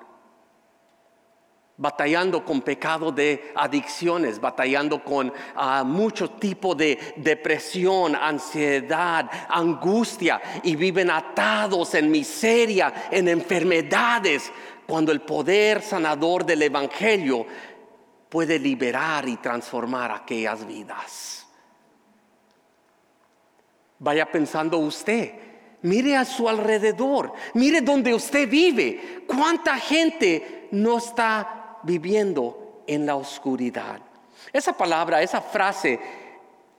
batallando 1.77 2.43
con 2.43 2.61
pecado 2.61 3.11
de 3.11 3.53
adicciones, 3.55 4.39
batallando 4.39 5.03
con 5.03 5.31
ah, 5.55 5.83
mucho 5.85 6.31
tipo 6.31 6.73
de 6.73 6.97
depresión, 7.17 8.15
ansiedad, 8.15 9.29
angustia 9.49 10.41
y 10.63 10.75
viven 10.75 11.11
atados 11.11 11.93
en 11.93 12.09
miseria, 12.09 13.07
en 13.11 13.27
enfermedades, 13.27 14.51
cuando 14.87 15.11
el 15.11 15.21
poder 15.21 15.81
sanador 15.81 16.45
del 16.45 16.63
Evangelio 16.63 17.45
puede 18.27 18.59
liberar 18.59 19.29
y 19.29 19.37
transformar 19.37 20.11
aquellas 20.11 20.65
vidas. 20.65 21.42
Vaya 24.03 24.29
pensando 24.29 24.79
usted. 24.79 25.31
Mire 25.83 26.17
a 26.17 26.25
su 26.25 26.49
alrededor. 26.49 27.31
Mire 27.53 27.79
donde 27.79 28.13
usted 28.13 28.49
vive. 28.49 29.23
¿Cuánta 29.25 29.77
gente 29.77 30.67
no 30.71 30.97
está 30.97 31.77
viviendo 31.83 32.83
en 32.85 33.05
la 33.05 33.15
oscuridad? 33.15 34.01
Esa 34.51 34.73
palabra, 34.73 35.21
esa 35.21 35.39
frase, 35.39 35.97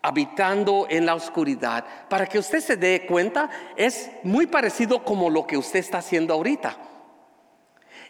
habitando 0.02 0.87
en 0.90 1.07
la 1.07 1.14
oscuridad, 1.14 1.83
para 2.11 2.26
que 2.26 2.38
usted 2.38 2.61
se 2.61 2.76
dé 2.76 3.07
cuenta, 3.07 3.49
es 3.75 4.11
muy 4.23 4.47
parecido 4.47 5.02
como 5.02 5.31
lo 5.31 5.47
que 5.47 5.57
usted 5.57 5.78
está 5.78 5.99
haciendo 5.99 6.35
ahorita. 6.35 6.76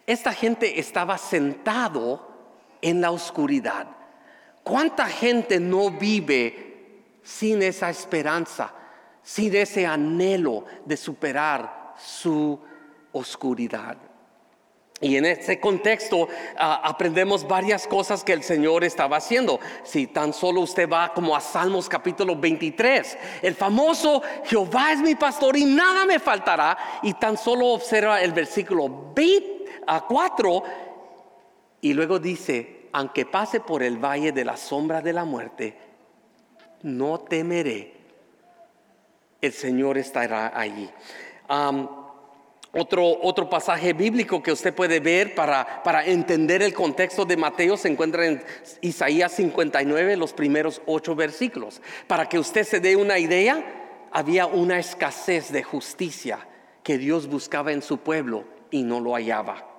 Esta 0.08 0.32
gente 0.32 0.80
estaba 0.80 1.18
sentado 1.18 2.34
en 2.82 3.00
la 3.00 3.12
oscuridad. 3.12 3.86
¿Cuánta 4.64 5.06
gente 5.06 5.60
no 5.60 5.92
vive 5.92 7.04
sin 7.22 7.62
esa 7.62 7.90
esperanza? 7.90 8.74
Sin 9.24 9.56
ese 9.56 9.86
anhelo 9.86 10.64
de 10.84 10.96
superar 10.96 11.94
su 11.98 12.60
oscuridad. 13.12 13.96
Y 15.00 15.16
en 15.16 15.24
ese 15.24 15.58
contexto 15.58 16.28
ah, 16.56 16.80
aprendemos 16.84 17.46
varias 17.46 17.86
cosas 17.86 18.22
que 18.22 18.32
el 18.32 18.44
Señor 18.44 18.84
estaba 18.84 19.16
haciendo. 19.16 19.58
Si 19.82 20.06
tan 20.06 20.32
solo 20.32 20.60
usted 20.60 20.88
va 20.88 21.12
como 21.12 21.34
a 21.34 21.40
Salmos 21.40 21.88
capítulo 21.88 22.36
23, 22.36 23.18
el 23.42 23.54
famoso 23.54 24.22
Jehová 24.44 24.92
es 24.92 25.00
mi 25.00 25.14
pastor 25.16 25.56
y 25.56 25.64
nada 25.64 26.06
me 26.06 26.20
faltará. 26.20 26.78
Y 27.02 27.14
tan 27.14 27.36
solo 27.36 27.66
observa 27.68 28.22
el 28.22 28.32
versículo 28.32 29.12
4 30.08 30.62
y 31.80 31.92
luego 31.92 32.18
dice, 32.18 32.88
aunque 32.92 33.26
pase 33.26 33.60
por 33.60 33.82
el 33.82 33.98
valle 33.98 34.32
de 34.32 34.44
la 34.44 34.56
sombra 34.56 35.02
de 35.02 35.12
la 35.12 35.24
muerte, 35.24 35.76
no 36.82 37.18
temeré 37.20 37.93
el 39.46 39.52
Señor 39.52 39.98
estará 39.98 40.52
allí. 40.58 40.88
otro, 42.72 43.18
otro, 43.22 43.48
pasaje 43.48 43.92
bíblico 43.92 44.42
que 44.42 44.52
usted 44.52 44.74
puede 44.74 45.00
ver 45.00 45.34
para, 45.34 45.82
para, 45.82 46.04
entender 46.04 46.62
el 46.62 46.74
contexto 46.74 47.24
de 47.24 47.36
Mateo 47.36 47.76
se 47.76 47.88
encuentra 47.88 48.26
en 48.26 48.42
Isaías 48.80 49.32
59, 49.32 50.16
los 50.16 50.32
primeros 50.32 50.80
ocho 50.86 51.14
versículos. 51.14 51.82
Para 52.06 52.28
que 52.28 52.38
usted 52.38 52.64
se 52.64 52.80
dé 52.80 52.96
una 52.96 53.18
idea, 53.18 54.08
había 54.12 54.46
una 54.46 54.78
escasez 54.78 55.50
de 55.50 55.62
justicia 55.62 56.46
que 56.82 56.98
Dios 56.98 57.26
buscaba 57.26 57.72
en 57.72 57.82
su 57.82 57.98
pueblo 57.98 58.44
y 58.70 58.82
no 58.82 59.00
lo 59.00 59.14
hallaba. 59.14 59.73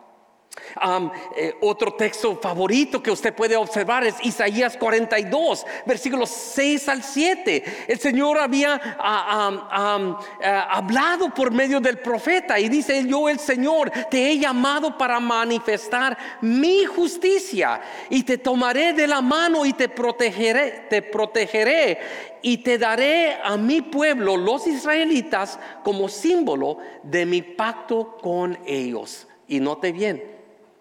Eh, 1.36 1.56
otro 1.62 1.94
texto 1.94 2.36
favorito 2.36 3.02
que 3.02 3.12
usted 3.12 3.34
puede 3.34 3.56
observar 3.56 4.06
es 4.06 4.16
Isaías 4.24 4.78
42, 4.78 5.66
versículos 5.86 6.30
6 6.30 6.90
al 6.90 7.04
7. 7.04 7.86
El 7.88 8.00
Señor 8.00 8.38
había 8.38 8.76
eh, 8.76 10.64
hablado 10.70 11.34
por 11.34 11.52
medio 11.52 11.80
del 11.80 12.00
profeta 12.00 12.60
y 12.60 12.70
dice, 12.70 13.06
yo 13.08 13.30
el 13.30 13.40
Señor 13.40 13.92
te 14.10 14.30
he 14.30 14.38
llamado 14.38 14.98
para 14.98 15.20
manifestar 15.20 16.18
mi 16.42 16.86
justicia 16.86 17.82
y 18.10 18.24
te 18.24 18.38
tomaré 18.38 18.94
de 18.94 19.08
la 19.08 19.22
mano 19.22 19.66
y 19.66 19.74
te 19.74 19.90
protegeré, 19.90 20.86
te 20.90 21.02
protegeré 21.02 22.00
y 22.42 22.58
te 22.60 22.78
daré 22.78 23.38
a 23.44 23.58
mi 23.58 23.82
pueblo, 23.82 24.38
los 24.38 24.68
israelitas, 24.68 25.60
como 25.84 26.10
símbolo 26.10 26.78
de 27.02 27.26
mi 27.26 27.42
pacto 27.42 28.18
con 28.22 28.58
ellos. 28.66 29.28
Y 29.48 29.60
note 29.60 29.92
bien, 29.92 30.35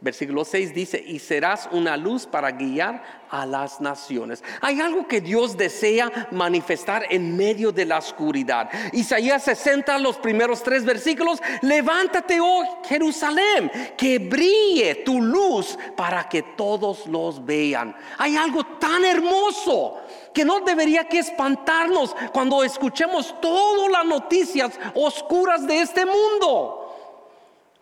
Versículo 0.05 0.45
6 0.45 0.75
dice, 0.75 1.03
y 1.03 1.19
serás 1.19 1.67
una 1.73 1.97
luz 1.97 2.27
para 2.27 2.51
guiar 2.51 3.25
a 3.31 3.47
las 3.47 3.81
naciones. 3.81 4.45
Hay 4.61 4.79
algo 4.79 5.09
que 5.09 5.23
Dios 5.23 5.57
desea 5.57 6.29
manifestar 6.31 7.07
en 7.09 7.35
medio 7.35 7.73
de 7.73 7.87
la 7.87 7.97
oscuridad. 7.97 8.69
Isaías 8.93 9.45
60, 9.45 9.97
los 10.01 10.19
primeros 10.19 10.63
tres 10.63 10.85
versículos, 10.85 11.41
levántate, 11.63 12.39
oh 12.39 12.83
Jerusalén, 12.87 13.73
que 13.97 14.19
brille 14.19 14.97
tu 15.07 15.23
luz 15.23 15.79
para 15.97 16.29
que 16.29 16.43
todos 16.43 17.07
los 17.07 17.43
vean. 17.43 17.97
Hay 18.19 18.37
algo 18.37 18.63
tan 18.79 19.07
hermoso 19.07 20.03
que 20.35 20.45
no 20.45 20.61
debería 20.61 21.09
que 21.09 21.21
espantarnos 21.21 22.15
cuando 22.31 22.63
escuchemos 22.63 23.35
todas 23.41 23.91
las 23.91 24.05
noticias 24.05 24.79
oscuras 24.95 25.67
de 25.67 25.81
este 25.81 26.05
mundo. 26.05 26.84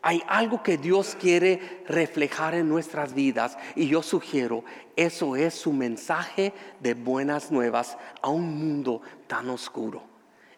Hay 0.04 0.20
algo 0.26 0.64
que 0.64 0.76
Dios 0.76 1.16
quiere 1.18 1.84
reflejar 1.86 2.56
en 2.56 2.68
nuestras 2.68 3.14
vidas 3.14 3.56
y 3.76 3.86
yo 3.86 4.02
sugiero, 4.02 4.64
eso 4.96 5.36
es 5.36 5.54
su 5.54 5.72
mensaje 5.72 6.52
de 6.80 6.94
buenas 6.94 7.52
nuevas 7.52 7.96
a 8.20 8.28
un 8.28 8.58
mundo 8.58 9.00
tan 9.28 9.48
oscuro. 9.48 10.02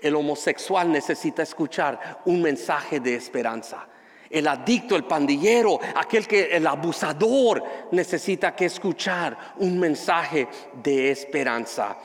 El 0.00 0.16
homosexual 0.16 0.90
necesita 0.90 1.42
escuchar 1.42 2.22
un 2.24 2.40
mensaje 2.40 3.00
de 3.00 3.14
esperanza. 3.14 3.86
El 4.30 4.48
adicto, 4.48 4.96
el 4.96 5.04
pandillero, 5.04 5.78
aquel 5.94 6.26
que 6.26 6.56
el 6.56 6.66
abusador 6.66 7.62
necesita 7.92 8.56
que 8.56 8.64
escuchar 8.64 9.54
un 9.58 9.78
mensaje 9.78 10.48
de 10.82 11.10
esperanza. 11.10 11.98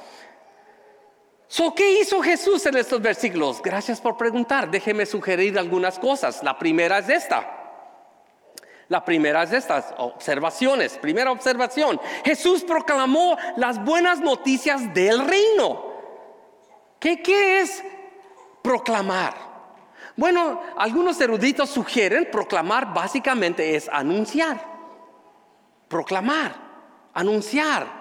¿Qué 1.76 2.00
hizo 2.02 2.22
Jesús 2.22 2.66
en 2.68 2.78
estos 2.78 3.02
versículos? 3.02 3.62
Gracias 3.62 4.00
por 4.00 4.18
preguntar. 4.18 4.70
Déjeme 4.70 5.06
sugerir 5.06 5.58
algunas 5.58 5.98
cosas. 5.98 6.44
La 6.44 6.58
primera 6.58 7.00
es 7.00 7.10
esta. 7.10 7.56
La 8.88 9.04
primera 9.04 9.44
es 9.44 9.54
estas 9.54 9.94
observaciones. 9.98 10.98
Primera 10.98 11.32
observación. 11.32 12.00
Jesús 12.24 12.64
proclamó 12.64 13.38
las 13.58 13.84
buenas 13.84 14.20
noticias 14.20 14.94
del 14.94 15.26
reino. 15.28 15.86
¿Qué, 17.00 17.22
qué 17.22 17.62
es 17.62 17.84
proclamar? 18.62 19.34
Bueno, 20.16 20.62
algunos 20.78 21.20
eruditos 21.22 21.70
sugieren 21.70 22.28
proclamar 22.32 22.94
básicamente 22.94 23.76
es 23.76 23.90
anunciar. 23.90 24.60
Proclamar, 25.88 26.54
anunciar 27.14 27.99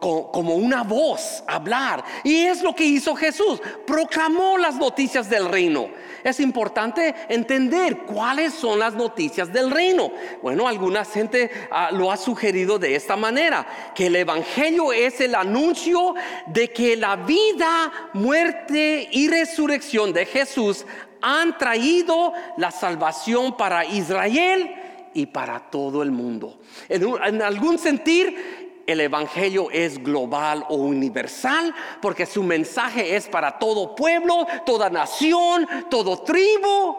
como 0.00 0.54
una 0.54 0.82
voz, 0.82 1.42
hablar. 1.46 2.04
Y 2.24 2.42
es 2.46 2.62
lo 2.62 2.74
que 2.74 2.84
hizo 2.84 3.14
Jesús, 3.14 3.60
proclamó 3.86 4.58
las 4.58 4.76
noticias 4.76 5.30
del 5.30 5.48
reino. 5.48 5.88
Es 6.24 6.40
importante 6.40 7.14
entender 7.28 7.98
cuáles 7.98 8.54
son 8.54 8.78
las 8.78 8.94
noticias 8.94 9.52
del 9.52 9.70
reino. 9.70 10.12
Bueno, 10.42 10.68
alguna 10.68 11.04
gente 11.04 11.50
ah, 11.70 11.90
lo 11.92 12.12
ha 12.12 12.16
sugerido 12.16 12.78
de 12.78 12.94
esta 12.94 13.16
manera, 13.16 13.66
que 13.94 14.06
el 14.06 14.16
Evangelio 14.16 14.92
es 14.92 15.20
el 15.20 15.34
anuncio 15.34 16.14
de 16.46 16.70
que 16.70 16.96
la 16.96 17.16
vida, 17.16 17.92
muerte 18.12 19.08
y 19.10 19.28
resurrección 19.28 20.12
de 20.12 20.26
Jesús 20.26 20.86
han 21.20 21.56
traído 21.56 22.32
la 22.56 22.70
salvación 22.70 23.56
para 23.56 23.84
Israel 23.84 24.74
y 25.14 25.26
para 25.26 25.58
todo 25.58 26.02
el 26.02 26.10
mundo. 26.10 26.58
En, 26.88 27.02
en 27.24 27.42
algún 27.42 27.78
sentir, 27.78 28.61
el 28.86 29.00
Evangelio 29.00 29.70
es 29.70 30.02
global 30.02 30.64
o 30.68 30.76
universal 30.76 31.74
porque 32.00 32.26
su 32.26 32.42
mensaje 32.42 33.16
es 33.16 33.28
para 33.28 33.58
todo 33.58 33.94
pueblo, 33.94 34.46
toda 34.66 34.90
nación, 34.90 35.66
todo 35.90 36.22
tribu, 36.22 36.96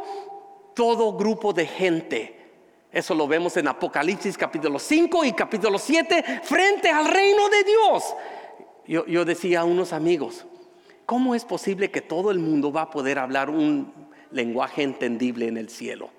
todo 0.73 1.13
grupo 1.13 1.53
de 1.53 1.65
gente. 1.65 2.39
Eso 2.91 3.15
lo 3.15 3.27
vemos 3.27 3.57
en 3.57 3.67
Apocalipsis 3.67 4.37
capítulo 4.37 4.77
5 4.77 5.25
y 5.25 5.33
capítulo 5.33 5.79
7 5.79 6.41
frente 6.43 6.89
al 6.89 7.07
reino 7.07 7.49
de 7.49 7.63
Dios. 7.63 8.15
Yo, 8.85 9.05
yo 9.05 9.25
decía 9.25 9.61
a 9.61 9.63
unos 9.63 9.93
amigos, 9.93 10.45
¿cómo 11.05 11.33
es 11.35 11.45
posible 11.45 11.89
que 11.89 12.01
todo 12.01 12.31
el 12.31 12.39
mundo 12.39 12.71
va 12.71 12.83
a 12.83 12.91
poder 12.91 13.17
hablar 13.17 13.49
un 13.49 13.91
lenguaje 14.31 14.83
entendible 14.83 15.47
en 15.47 15.57
el 15.57 15.69
cielo? 15.69 16.11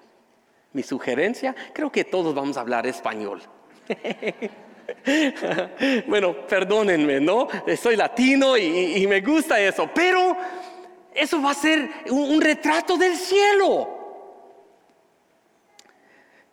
Mi 0.72 0.82
sugerencia, 0.82 1.54
creo 1.72 1.92
que 1.92 2.04
todos 2.04 2.34
vamos 2.34 2.56
a 2.56 2.60
hablar 2.60 2.86
español. 2.86 3.42
bueno, 6.06 6.46
perdónenme, 6.46 7.20
¿no? 7.20 7.48
Soy 7.80 7.96
latino 7.96 8.56
y, 8.56 9.06
me 9.06 9.20
gusta 9.20 9.60
eso, 9.60 9.88
pero 9.94 10.36
eso 11.14 11.40
va 11.40 11.50
a 11.50 11.54
ser 11.54 11.88
un 12.10 12.40
retrato 12.40 12.96
del 12.96 13.16
cielo. 13.16 14.03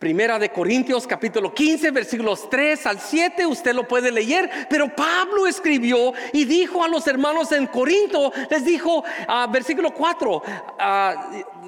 Primera 0.01 0.39
de 0.39 0.49
Corintios 0.49 1.05
capítulo 1.05 1.53
15 1.53 1.91
versículos 1.91 2.49
3 2.49 2.87
al 2.87 2.99
7, 2.99 3.45
usted 3.45 3.75
lo 3.75 3.87
puede 3.87 4.11
leer, 4.11 4.49
pero 4.67 4.95
Pablo 4.95 5.45
escribió 5.45 6.11
y 6.33 6.43
dijo 6.45 6.83
a 6.83 6.87
los 6.87 7.05
hermanos 7.05 7.51
en 7.51 7.67
Corinto, 7.67 8.33
les 8.49 8.65
dijo, 8.65 9.01
uh, 9.01 9.51
versículo 9.51 9.93
4, 9.93 10.37
uh, 10.37 10.41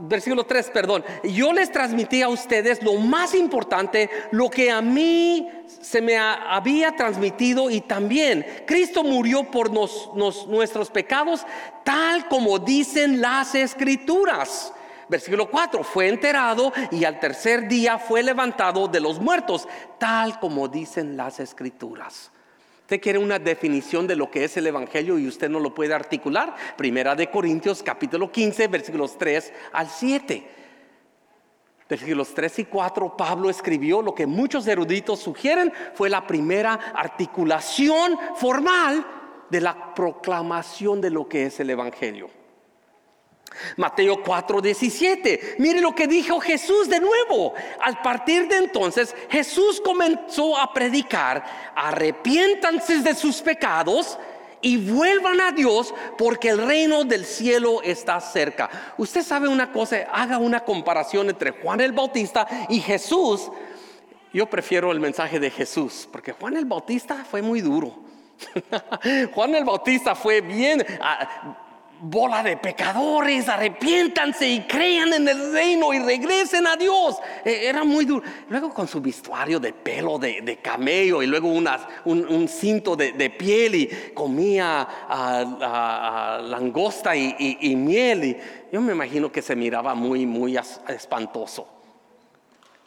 versículo 0.02 0.46
3, 0.48 0.72
perdón, 0.72 1.06
yo 1.24 1.54
les 1.54 1.72
transmití 1.72 2.24
a 2.24 2.30
ustedes 2.30 2.82
lo 2.82 2.96
más 2.96 3.36
importante, 3.36 4.10
lo 4.32 4.50
que 4.50 4.72
a 4.72 4.82
mí 4.82 5.48
se 5.68 6.02
me 6.02 6.18
había 6.18 6.96
transmitido 6.96 7.70
y 7.70 7.82
también 7.82 8.44
Cristo 8.66 9.04
murió 9.04 9.44
por 9.44 9.70
nuestros 9.72 10.90
pecados, 10.90 11.46
tal 11.84 12.28
como 12.30 12.58
dicen 12.58 13.22
las 13.22 13.54
escrituras 13.54 14.74
Versículo 15.10 15.50
4, 15.50 15.84
fue 15.84 16.08
enterado 16.08 16.72
y 16.92 17.04
al 17.06 17.20
tercer 17.20 17.68
día 17.68 17.98
fue 17.98 18.24
levantado 18.24 18.88
de 18.88 19.00
los 19.00 19.20
muertos, 19.20 19.68
tal 20.00 20.40
como 20.40 20.68
dicen 20.68 21.18
las 21.18 21.40
escrituras. 21.40 22.32
Usted 22.82 23.00
quiere 23.00 23.20
una 23.20 23.40
definición 23.40 24.08
de 24.08 24.16
lo 24.16 24.30
que 24.30 24.44
es 24.44 24.58
el 24.58 24.68
Evangelio 24.68 25.18
y 25.18 25.28
usted 25.28 25.50
no 25.50 25.60
lo 25.60 25.74
puede 25.74 25.94
articular. 25.94 26.54
Primera 26.78 27.16
de 27.16 27.30
Corintios 27.30 27.82
capítulo 27.82 28.32
15, 28.32 28.68
versículos 28.68 29.18
3 29.18 29.54
al 29.72 29.90
7. 29.90 30.48
Versículos 31.88 32.34
3 32.34 32.60
y 32.60 32.66
4, 32.66 33.18
Pablo 33.18 33.50
escribió 33.50 34.02
lo 34.02 34.14
que 34.16 34.26
muchos 34.26 34.68
eruditos 34.68 35.20
sugieren 35.20 35.72
fue 35.94 36.10
la 36.10 36.26
primera 36.26 36.74
articulación 36.74 38.18
formal 38.36 39.06
de 39.50 39.62
la 39.62 39.94
proclamación 39.94 41.00
de 41.02 41.10
lo 41.10 41.28
que 41.28 41.46
es 41.46 41.60
el 41.60 41.70
Evangelio. 41.70 42.43
Mateo 43.78 44.24
4:17. 44.24 45.56
Mire 45.60 45.82
lo 45.82 45.94
que 45.94 46.08
dijo 46.08 46.40
Jesús 46.40 46.90
de 46.90 47.00
nuevo. 47.00 47.54
Al 47.82 48.02
partir 48.02 48.48
de 48.48 48.58
entonces, 48.58 49.16
Jesús 49.30 49.82
comenzó 49.82 50.58
a 50.58 50.74
predicar, 50.74 51.44
arrepiéntanse 51.76 53.00
de 53.00 53.16
sus 53.16 53.42
pecados 53.42 54.18
y 54.62 54.78
vuelvan 54.78 55.42
a 55.42 55.52
Dios 55.52 55.94
porque 56.18 56.50
el 56.50 56.66
reino 56.66 57.04
del 57.04 57.26
cielo 57.26 57.82
está 57.84 58.20
cerca. 58.20 58.70
Usted 58.98 59.22
sabe 59.22 59.48
una 59.48 59.72
cosa, 59.72 60.08
haga 60.12 60.38
una 60.38 60.62
comparación 60.62 61.30
entre 61.30 61.52
Juan 61.52 61.82
el 61.82 61.92
Bautista 61.92 62.48
y 62.70 62.80
Jesús. 62.80 63.52
Yo 64.32 64.48
prefiero 64.48 64.92
el 64.92 65.00
mensaje 65.00 65.40
de 65.40 65.52
Jesús 65.52 66.08
porque 66.12 66.32
Juan 66.32 66.58
el 66.58 66.66
Bautista 66.66 67.24
fue 67.30 67.42
muy 67.42 67.62
duro. 67.62 67.94
Juan 69.34 69.54
el 69.54 69.64
Bautista 69.64 70.16
fue 70.16 70.42
bien, 70.42 70.84
ah, 71.00 71.58
bola 72.02 72.44
de 72.44 72.58
pecadores, 72.58 73.48
arrepiéntanse 73.48 74.48
y 74.48 74.62
crean 74.62 75.14
en 75.14 75.28
el 75.28 75.54
reino 75.54 75.94
y 75.94 76.00
regresen 76.00 76.68
a 76.68 76.76
Dios. 76.76 77.18
E, 77.46 77.68
era 77.68 77.84
muy 77.84 78.06
duro. 78.06 78.26
Luego 78.50 78.74
con 78.74 78.88
su 78.88 79.02
vestuario 79.02 79.60
de 79.60 79.74
pelo 79.74 80.20
de, 80.20 80.60
camello 80.62 81.24
y 81.24 81.28
luego 81.28 81.48
un, 81.48 82.48
cinto 82.48 82.96
de, 82.96 83.30
piel 83.30 83.76
y 83.76 83.88
comía 84.14 84.88
langosta 86.44 87.16
y, 87.16 87.76
miel. 87.76 88.24
Y 88.26 88.38
yo 88.72 88.82
me 88.82 88.94
imagino 88.94 89.32
que 89.32 89.42
se 89.42 89.56
miraba 89.56 89.96
muy, 89.96 90.26
muy 90.26 90.58
espantoso. 90.88 91.68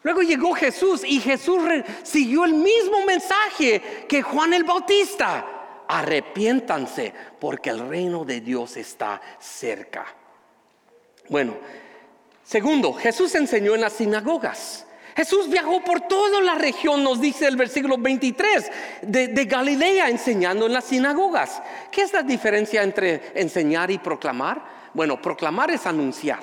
Luego 0.02 0.22
llegó 0.22 0.54
Jesús 0.54 1.02
y 1.04 1.20
Jesús 1.20 1.62
siguió 2.04 2.44
el 2.44 2.54
mismo 2.54 3.04
mensaje 3.06 4.06
que 4.08 4.22
Juan 4.22 4.54
el 4.54 4.62
Bautista 4.62 5.55
arrepiéntanse 5.88 7.12
porque 7.38 7.70
el 7.70 7.88
reino 7.88 8.24
de 8.24 8.40
Dios 8.40 8.76
está 8.76 9.20
cerca. 9.38 10.06
Bueno, 11.28 11.54
segundo, 12.44 12.92
Jesús 12.92 13.34
enseñó 13.34 13.74
en 13.74 13.80
las 13.80 13.94
sinagogas. 13.94 14.86
Jesús 15.16 15.48
viajó 15.48 15.82
por 15.82 16.02
toda 16.02 16.42
la 16.42 16.56
región, 16.56 17.02
nos 17.02 17.20
dice 17.20 17.46
el 17.46 17.56
versículo 17.56 17.96
23, 17.96 18.70
de, 19.00 19.28
de, 19.28 19.44
Galilea 19.46 20.10
enseñando 20.10 20.66
en 20.66 20.74
las 20.74 20.84
sinagogas. 20.84 21.62
¿Qué 21.90 22.02
es 22.02 22.12
la 22.12 22.22
diferencia 22.22 22.82
entre 22.82 23.32
enseñar 23.34 23.90
y 23.90 23.96
proclamar? 23.96 24.62
Bueno, 24.92 25.20
proclamar 25.20 25.70
es 25.70 25.86
anunciar. 25.86 26.40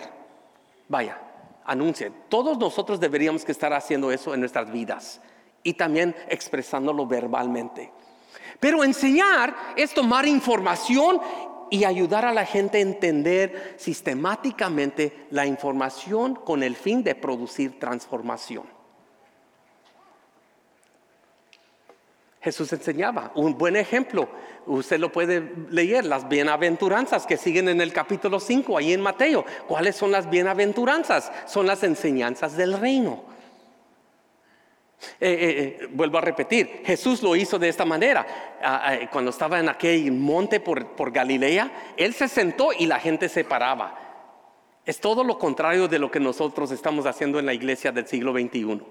Vaya, 0.88 1.19
anuncie. 1.65 2.12
Todos 2.29 2.58
nosotros 2.58 2.99
deberíamos 2.99 3.45
que 3.45 3.51
estar 3.51 3.73
haciendo 3.73 4.12
eso 4.12 4.34
en 4.34 4.39
nuestras 4.39 4.71
vidas 4.71 5.21
y 5.62 5.73
también 5.73 6.15
expresándolo 6.27 7.06
verbalmente. 7.06 7.91
Pero 8.59 8.83
enseñar 8.83 9.55
es 9.75 9.93
tomar 9.93 10.25
información 10.27 11.19
y 11.69 11.85
ayudar 11.85 12.25
a 12.25 12.33
la 12.33 12.45
gente 12.45 12.77
a 12.77 12.81
entender 12.81 13.75
sistemáticamente 13.77 15.27
la 15.31 15.45
información 15.45 16.35
con 16.35 16.61
el 16.61 16.75
fin 16.75 17.03
de 17.03 17.15
producir 17.15 17.79
transformación. 17.79 18.65
Jesús 22.43 22.73
enseñaba 22.73 23.31
un 23.35 23.57
buen 23.57 23.77
ejemplo. 23.77 24.27
Usted 24.65 24.99
lo 24.99 25.11
puede 25.11 25.51
leer, 25.69 26.05
las 26.05 26.27
bienaventuranzas 26.27 27.25
que 27.25 27.37
siguen 27.37 27.69
en 27.69 27.79
el 27.79 27.93
capítulo 27.93 28.39
5, 28.39 28.77
ahí 28.77 28.91
en 28.91 29.01
Mateo. 29.01 29.45
¿Cuáles 29.67 29.95
son 29.95 30.11
las 30.11 30.29
bienaventuranzas? 30.29 31.31
Son 31.47 31.65
las 31.65 31.83
enseñanzas 31.83 32.57
del 32.57 32.77
reino. 32.77 33.32
Eh, 35.19 35.31
eh, 35.31 35.77
eh, 35.81 35.87
vuelvo 35.91 36.17
a 36.17 36.21
repetir, 36.21 36.81
Jesús 36.85 37.21
lo 37.21 37.35
hizo 37.35 37.59
de 37.59 37.69
esta 37.69 37.85
manera. 37.85 38.25
Ah, 38.61 38.81
ah, 38.85 39.09
cuando 39.11 39.31
estaba 39.31 39.59
en 39.59 39.69
aquel 39.69 40.11
monte 40.11 40.59
por, 40.59 41.11
Galilea, 41.11 41.93
Él 41.97 42.13
se 42.13 42.27
sentó 42.27 42.73
y 42.73 42.85
la 42.85 42.99
gente 42.99 43.29
se 43.29 43.43
paraba. 43.43 43.99
Es 44.85 44.99
todo 44.99 45.23
lo 45.23 45.37
contrario 45.37 45.87
de 45.87 45.99
lo 45.99 46.11
que 46.11 46.19
nosotros 46.19 46.71
estamos 46.71 47.05
haciendo 47.05 47.39
en 47.39 47.45
la 47.45 47.53
iglesia 47.53 47.91
del 47.91 48.07
siglo 48.07 48.33
XXI. 48.33 48.81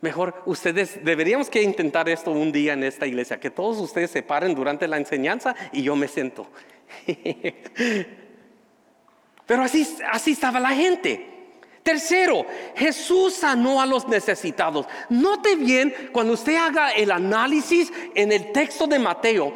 Mejor, 0.00 0.42
ustedes 0.46 1.04
deberíamos 1.04 1.50
que 1.50 1.62
intentar 1.62 2.08
esto 2.08 2.30
un 2.30 2.52
día 2.52 2.74
en 2.74 2.84
esta 2.84 3.06
iglesia, 3.06 3.40
que 3.40 3.50
todos 3.50 3.78
ustedes 3.78 4.10
se 4.10 4.22
paren 4.22 4.54
durante 4.54 4.86
la 4.86 4.98
enseñanza 4.98 5.56
y 5.72 5.82
yo 5.82 5.96
me 5.96 6.06
siento. 6.06 6.46
Pero 9.46 9.62
así 9.62 10.30
estaba 10.30 10.60
la 10.60 10.70
gente. 10.70 11.35
Tercero, 11.86 12.44
Jesús 12.74 13.34
sanó 13.34 13.80
a 13.80 13.86
los 13.86 14.08
necesitados. 14.08 14.86
Note 15.08 15.54
bien 15.54 15.94
cuando 16.10 16.32
usted 16.32 16.56
haga 16.56 16.90
el 16.90 17.12
análisis 17.12 17.92
en 18.16 18.32
el 18.32 18.50
texto 18.50 18.88
de 18.88 18.98
Mateo. 18.98 19.54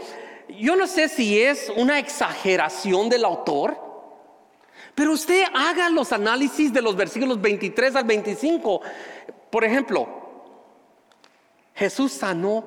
Yo 0.48 0.76
no 0.76 0.86
sé 0.86 1.08
si 1.08 1.42
es 1.42 1.72
una 1.74 1.98
exageración 1.98 3.08
del 3.08 3.24
autor, 3.24 3.76
pero 4.94 5.10
usted 5.10 5.42
haga 5.52 5.90
los 5.90 6.12
análisis 6.12 6.72
de 6.72 6.80
los 6.80 6.94
versículos 6.94 7.40
23 7.40 7.96
al 7.96 8.04
25. 8.04 8.80
Por 9.50 9.64
ejemplo, 9.64 10.08
Jesús 11.74 12.12
sanó 12.12 12.64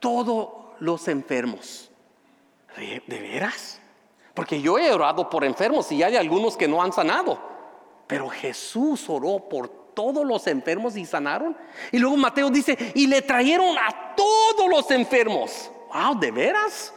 todos 0.00 0.48
los 0.80 1.08
enfermos. 1.08 1.90
¿De, 2.74 3.02
veras? 3.06 3.82
Porque 4.32 4.62
yo 4.62 4.78
he 4.78 4.90
orado 4.90 5.28
por 5.28 5.44
enfermos 5.44 5.92
y 5.92 6.02
hay 6.02 6.16
algunos 6.16 6.56
que 6.56 6.66
no 6.66 6.82
han 6.82 6.94
sanado. 6.94 7.51
Pero 8.06 8.28
Jesús 8.28 9.08
oró 9.08 9.48
por 9.48 9.68
todos 9.94 10.26
los 10.26 10.46
enfermos 10.46 10.96
y 10.96 11.04
sanaron. 11.04 11.56
Y 11.90 11.98
luego 11.98 12.16
Mateo 12.16 12.50
dice, 12.50 12.76
y 12.94 13.06
le 13.06 13.22
trajeron 13.22 13.76
a 13.78 14.14
todos 14.14 14.68
los 14.68 14.90
enfermos. 14.90 15.70
Wow, 15.92 16.18
¿de 16.18 16.30
veras? 16.30 16.92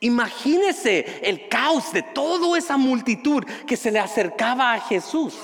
Imagínese 0.00 1.20
el 1.22 1.48
caos 1.48 1.92
de 1.92 2.02
toda 2.02 2.58
esa 2.58 2.76
multitud 2.76 3.44
que 3.66 3.76
se 3.76 3.90
le 3.90 3.98
acercaba 3.98 4.74
a 4.74 4.80
Jesús. 4.80 5.34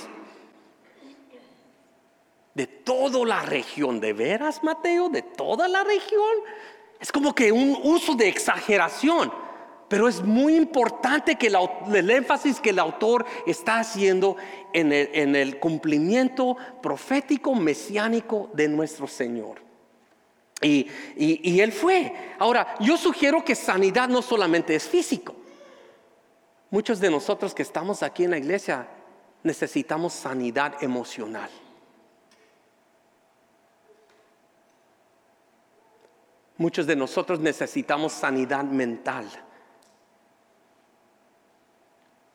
De 2.53 2.67
toda 2.67 3.25
la 3.25 3.41
región, 3.43 3.99
¿de 3.99 4.13
veras, 4.13 4.61
Mateo? 4.63 5.09
¿De 5.09 5.21
toda 5.21 5.67
la 5.67 5.83
región? 5.83 6.35
Es 6.99 7.11
como 7.11 7.33
que 7.33 7.51
un 7.51 7.79
uso 7.81 8.13
de 8.13 8.27
exageración. 8.27 9.33
Pero 9.91 10.07
es 10.07 10.21
muy 10.23 10.55
importante 10.55 11.35
que 11.35 11.47
el, 11.47 12.09
énfasis 12.09 12.61
que 12.61 12.69
el 12.69 12.79
autor 12.79 13.25
está 13.45 13.79
haciendo 13.79 14.37
en 14.71 14.93
el, 14.93 15.59
cumplimiento 15.59 16.55
profético 16.81 17.53
mesiánico 17.55 18.49
de 18.53 18.69
nuestro 18.69 19.05
Señor. 19.05 19.61
Y, 20.61 20.87
y, 21.17 21.59
él 21.59 21.73
fue. 21.73 22.13
Ahora, 22.39 22.73
yo 22.79 22.95
sugiero 22.95 23.43
que 23.43 23.53
sanidad 23.53 24.07
no 24.07 24.21
solamente 24.21 24.75
es 24.75 24.87
físico. 24.87 25.35
Muchos 26.69 27.01
de 27.01 27.11
nosotros 27.11 27.53
que 27.53 27.63
estamos 27.63 28.01
aquí 28.01 28.23
en 28.23 28.31
la 28.31 28.37
iglesia 28.37 28.87
necesitamos 29.43 30.13
sanidad 30.13 30.81
emocional. 30.81 31.49
Muchos 36.55 36.87
de 36.87 36.95
nosotros 36.95 37.41
necesitamos 37.41 38.13
sanidad 38.13 38.63
mental. 38.63 39.27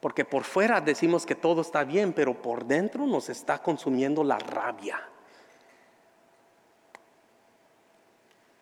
Porque 0.07 0.25
por 0.25 0.45
fuera 0.45 0.81
decimos 0.81 1.27
que 1.27 1.35
todo 1.35 1.63
está 1.63 1.83
bien, 1.83 2.13
pero 2.13 2.41
por 2.41 2.65
dentro 2.65 3.09
nos 3.09 3.29
está 3.29 3.61
consumiendo 3.61 4.23
la 4.23 4.39
rabia. 4.39 5.03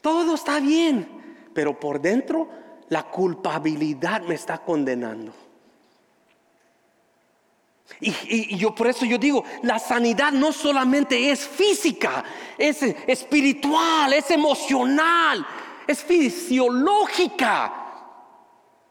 Todo 0.01 0.37
está 0.37 0.59
bien, 0.59 1.51
pero 1.53 1.79
por 1.79 2.01
dentro 2.01 2.49
la 2.89 3.03
culpabilidad 3.03 4.23
me 4.23 4.37
está 4.37 4.57
condenando. 4.57 5.35
Y, 8.01 8.57
yo 8.57 8.75
por 8.75 8.87
eso 8.87 9.05
yo 9.05 9.19
digo, 9.19 9.45
la 9.65 9.79
sanidad 9.79 10.33
no 10.33 10.51
solamente 10.51 11.31
es 11.31 11.47
física, 11.47 12.25
es 12.57 12.81
espiritual, 12.83 14.15
es 14.15 14.31
emocional, 14.31 15.47
es 15.87 16.03
fisiológica 16.03 17.84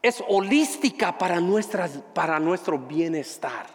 es 0.04 0.22
holística 0.28 1.16
para, 1.16 1.40
nuestras, 1.40 1.92
para 2.12 2.38
nuestro 2.38 2.78
bienestar. 2.78 3.66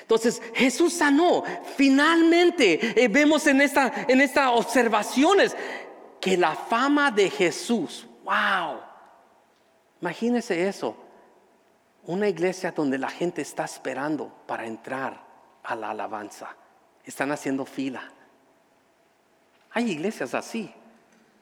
Entonces 0.00 0.42
Jesús 0.52 0.94
sanó. 0.94 1.44
Finalmente 1.76 3.00
eh, 3.00 3.06
vemos 3.06 3.46
en 3.46 3.60
estas 3.60 3.92
en 4.08 4.20
esta 4.20 4.50
observaciones 4.50 5.56
que 6.20 6.36
la 6.36 6.56
fama 6.56 7.12
de 7.12 7.30
Jesús, 7.30 8.04
wow, 8.24 8.80
imagínese 10.00 10.66
eso, 10.66 10.96
una 12.06 12.28
iglesia 12.28 12.72
donde 12.72 12.98
la 12.98 13.10
gente 13.10 13.42
está 13.42 13.64
esperando 13.64 14.34
para 14.44 14.66
entrar 14.66 15.24
a 15.62 15.76
la 15.76 15.90
alabanza, 15.90 16.48
están 17.04 17.30
haciendo 17.30 17.64
fila. 17.64 18.10
Hay 19.70 19.88
iglesias 19.92 20.34
así. 20.34 20.74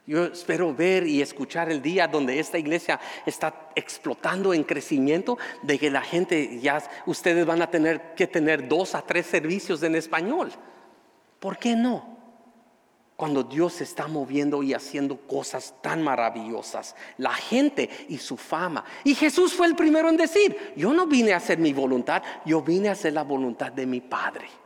Yo 0.05 0.25
espero 0.25 0.75
ver 0.75 1.07
y 1.07 1.23
escuchar 1.23 1.71
el 1.71 1.81
día 1.81 2.09
donde 2.09 2.41
esta 2.41 2.59
iglesia 2.59 2.99
está 3.25 3.71
explotando 3.77 4.53
en 4.53 4.65
crecimiento, 4.65 5.39
de 5.63 5.79
que 5.79 5.91
la 5.91 6.03
gente 6.03 6.59
ya, 6.61 6.83
ustedes 7.07 7.47
van 7.47 7.63
a 7.63 7.71
tener 7.71 8.15
que 8.15 8.27
tener 8.27 8.69
dos 8.69 8.97
a 8.97 9.03
tres 9.03 9.27
servicios 9.27 9.81
en 9.85 9.95
español. 9.95 10.51
¿Por 11.39 11.57
qué 11.57 11.77
no? 11.77 12.19
Cuando 13.15 13.45
Dios 13.45 13.81
está 13.81 14.09
moviendo 14.09 14.65
y 14.65 14.75
haciendo 14.75 15.17
cosas 15.17 15.75
tan 15.81 16.03
maravillosas, 16.03 16.97
la 17.19 17.35
gente 17.35 17.89
y 18.09 18.19
su 18.19 18.37
fama. 18.37 18.85
Y 19.05 19.15
Jesús 19.15 19.55
fue 19.55 19.69
el 19.69 19.77
primero 19.77 20.09
en 20.09 20.17
decir, 20.17 20.73
yo 20.75 20.93
no 20.93 21.07
vine 21.07 21.33
a 21.33 21.37
hacer 21.37 21.59
mi 21.59 21.73
voluntad, 21.73 22.25
yo 22.45 22.61
vine 22.61 22.89
a 22.89 22.93
hacer 22.93 23.13
la 23.13 23.23
voluntad 23.23 23.71
de 23.71 23.87
mi 23.87 24.01
Padre. 24.01 24.62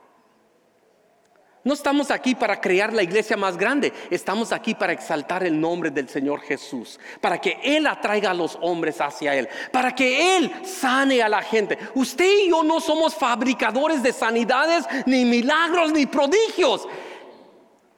No 1.66 1.74
estamos 1.74 2.12
aquí 2.12 2.36
para 2.36 2.60
crear 2.60 2.92
la 2.92 3.02
iglesia 3.02 3.36
más 3.36 3.56
grande, 3.56 3.92
estamos 4.08 4.52
aquí 4.52 4.76
para 4.76 4.92
exaltar 4.92 5.42
el 5.42 5.60
nombre 5.60 5.90
del 5.90 6.08
Señor 6.08 6.40
Jesús, 6.42 7.00
para 7.20 7.40
que 7.40 7.58
Él 7.60 7.88
atraiga 7.88 8.30
a 8.30 8.34
los 8.34 8.56
hombres 8.60 9.00
hacia 9.00 9.34
Él, 9.34 9.48
para 9.72 9.92
que 9.92 10.36
Él 10.36 10.52
sane 10.64 11.20
a 11.20 11.28
la 11.28 11.42
gente. 11.42 11.76
Usted 11.96 12.44
y 12.44 12.50
yo 12.50 12.62
no 12.62 12.78
somos 12.78 13.16
fabricadores 13.16 14.00
de 14.00 14.12
sanidades, 14.12 14.86
ni 15.06 15.24
milagros, 15.24 15.90
ni 15.90 16.06
prodigios. 16.06 16.86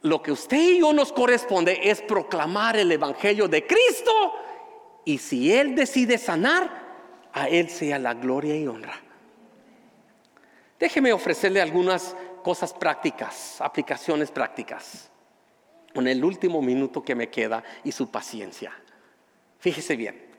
Lo 0.01 0.19
que 0.23 0.31
usted 0.31 0.57
y 0.57 0.79
yo 0.79 0.91
nos 0.91 1.13
corresponde 1.13 1.79
es 1.83 2.01
proclamar 2.01 2.75
el 2.75 2.91
Evangelio 2.91 3.47
de 3.47 3.67
Cristo 3.67 4.33
y 5.05 5.19
si 5.19 5.53
Él 5.53 5.75
decide 5.75 6.17
sanar, 6.17 7.29
a 7.31 7.47
Él 7.47 7.69
sea 7.69 7.99
la 7.99 8.15
gloria 8.15 8.55
y 8.55 8.65
honra. 8.65 8.99
Déjeme 10.79 11.13
ofrecerle 11.13 11.61
algunas 11.61 12.15
cosas 12.43 12.73
prácticas, 12.73 13.59
aplicaciones 13.61 14.31
prácticas, 14.31 15.09
en 15.93 16.07
el 16.07 16.23
último 16.23 16.61
minuto 16.61 17.03
que 17.03 17.15
me 17.15 17.29
queda 17.29 17.63
y 17.83 17.91
su 17.91 18.09
paciencia. 18.09 18.71
Fíjese 19.59 19.95
bien. 19.95 20.29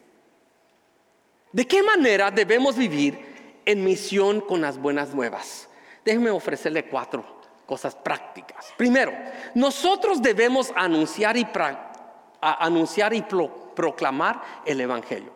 ¿De 1.52 1.66
qué 1.66 1.82
manera 1.82 2.30
debemos 2.30 2.76
vivir 2.76 3.62
en 3.64 3.84
misión 3.84 4.40
con 4.40 4.60
las 4.60 4.78
buenas 4.78 5.14
nuevas? 5.14 5.68
Déjenme 6.04 6.30
ofrecerle 6.30 6.84
cuatro 6.84 7.40
cosas 7.66 7.94
prácticas. 7.94 8.72
Primero, 8.76 9.12
nosotros 9.54 10.20
debemos 10.20 10.72
anunciar 10.74 11.36
y, 11.36 11.46
anunciar 12.40 13.14
y 13.14 13.22
proclamar 13.22 14.42
el 14.66 14.80
Evangelio. 14.80 15.32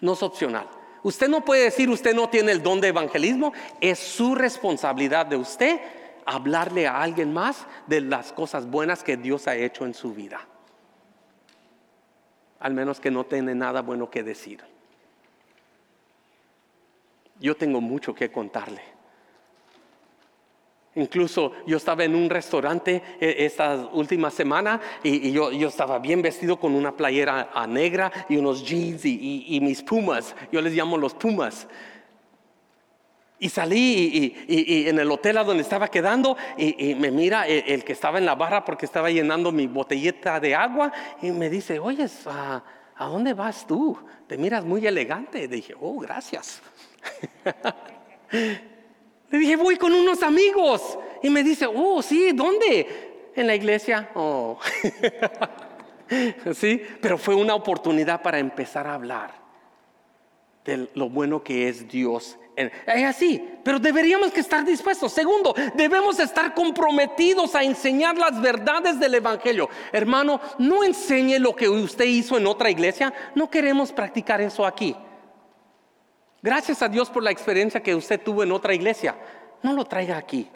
No 0.00 0.12
es 0.12 0.22
opcional. 0.22 0.68
Usted 1.08 1.30
no 1.30 1.42
puede 1.42 1.64
decir 1.64 1.88
usted 1.88 2.14
no 2.14 2.28
tiene 2.28 2.52
el 2.52 2.62
don 2.62 2.82
de 2.82 2.88
evangelismo. 2.88 3.54
Es 3.80 3.98
su 3.98 4.34
responsabilidad 4.34 5.24
de 5.24 5.36
usted 5.36 5.80
hablarle 6.26 6.86
a 6.86 7.00
alguien 7.00 7.32
más 7.32 7.66
de 7.86 8.02
las 8.02 8.30
cosas 8.30 8.66
buenas 8.66 9.02
que 9.02 9.16
Dios 9.16 9.48
ha 9.48 9.56
hecho 9.56 9.86
en 9.86 9.94
su 9.94 10.12
vida. 10.12 10.46
Al 12.60 12.74
menos 12.74 13.00
que 13.00 13.10
no 13.10 13.24
tiene 13.24 13.54
nada 13.54 13.80
bueno 13.80 14.10
que 14.10 14.22
decir. 14.22 14.62
Yo 17.40 17.56
tengo 17.56 17.80
mucho 17.80 18.14
que 18.14 18.30
contarle. 18.30 18.82
Incluso 20.98 21.52
yo 21.64 21.76
estaba 21.76 22.02
en 22.02 22.16
un 22.16 22.28
restaurante 22.28 23.02
eh, 23.20 23.36
esta 23.38 23.88
última 23.92 24.30
semana 24.30 24.80
y, 25.02 25.30
yo, 25.30 25.50
estaba 25.50 26.00
bien 26.00 26.22
vestido 26.22 26.58
con 26.58 26.74
una 26.74 26.96
playera 26.96 27.50
negra 27.68 28.10
y 28.28 28.36
unos 28.36 28.64
jeans 28.64 29.04
y, 29.04 29.58
mis 29.62 29.82
pumas. 29.82 30.34
Yo 30.50 30.60
les 30.60 30.74
llamo 30.74 30.98
los 30.98 31.14
pumas. 31.14 31.68
Y 33.38 33.48
salí 33.48 34.34
y, 34.48 34.88
en 34.88 34.98
el 34.98 35.08
hotel 35.08 35.38
a 35.38 35.44
donde 35.44 35.62
estaba 35.62 35.86
quedando 35.86 36.36
y, 36.56 36.96
me 36.96 37.12
mira 37.12 37.46
el, 37.46 37.84
que 37.84 37.92
estaba 37.92 38.18
en 38.18 38.26
la 38.26 38.34
barra 38.34 38.64
porque 38.64 38.84
estaba 38.84 39.08
llenando 39.08 39.52
mi 39.52 39.68
botellita 39.68 40.40
de 40.40 40.56
agua 40.56 40.92
y 41.22 41.30
me 41.30 41.48
dice, 41.48 41.78
oye, 41.78 42.06
¿a, 42.26 42.64
¿a 42.96 43.06
dónde 43.06 43.34
vas 43.34 43.64
tú? 43.68 43.96
Te 44.26 44.36
miras 44.36 44.64
muy 44.64 44.84
elegante. 44.84 45.46
dije, 45.46 45.74
oh, 45.80 46.00
gracias. 46.00 46.60
Le 49.30 49.38
dije, 49.38 49.56
voy 49.56 49.76
con 49.76 49.92
unos 49.92 50.22
amigos. 50.22 50.98
Y 51.22 51.30
me 51.30 51.42
dice, 51.42 51.66
oh, 51.66 52.02
sí, 52.02 52.32
¿dónde? 52.32 53.30
En 53.34 53.46
la 53.46 53.54
iglesia. 53.54 54.10
Oh. 54.14 54.58
sí, 56.54 56.82
pero 57.00 57.18
fue 57.18 57.34
una 57.34 57.54
oportunidad 57.54 58.22
para 58.22 58.38
empezar 58.38 58.86
a 58.86 58.94
hablar 58.94 59.32
de 60.64 60.88
lo 60.94 61.08
bueno 61.08 61.42
que 61.42 61.68
es 61.68 61.88
Dios. 61.88 62.38
Es 62.56 63.04
así, 63.04 63.42
pero 63.62 63.78
deberíamos 63.78 64.32
que 64.32 64.40
estar 64.40 64.64
dispuestos. 64.64 65.12
Segundo, 65.12 65.54
debemos 65.76 66.18
estar 66.18 66.54
comprometidos 66.54 67.54
a 67.54 67.62
enseñar 67.62 68.18
las 68.18 68.40
verdades 68.42 68.98
del 68.98 69.14
Evangelio. 69.14 69.68
Hermano, 69.92 70.40
no 70.58 70.82
enseñe 70.82 71.38
lo 71.38 71.54
que 71.54 71.68
usted 71.68 72.04
hizo 72.06 72.36
en 72.36 72.48
otra 72.48 72.68
iglesia. 72.68 73.14
No 73.36 73.48
queremos 73.48 73.92
practicar 73.92 74.40
eso 74.40 74.66
aquí. 74.66 74.96
Gracias 76.42 76.82
a 76.82 76.88
Dios 76.88 77.10
por 77.10 77.22
la 77.22 77.30
experiencia 77.30 77.82
que 77.82 77.94
usted 77.94 78.20
tuvo 78.20 78.42
en 78.42 78.52
otra 78.52 78.74
iglesia. 78.74 79.16
No 79.62 79.72
lo 79.72 79.84
traiga 79.84 80.16
aquí. 80.16 80.48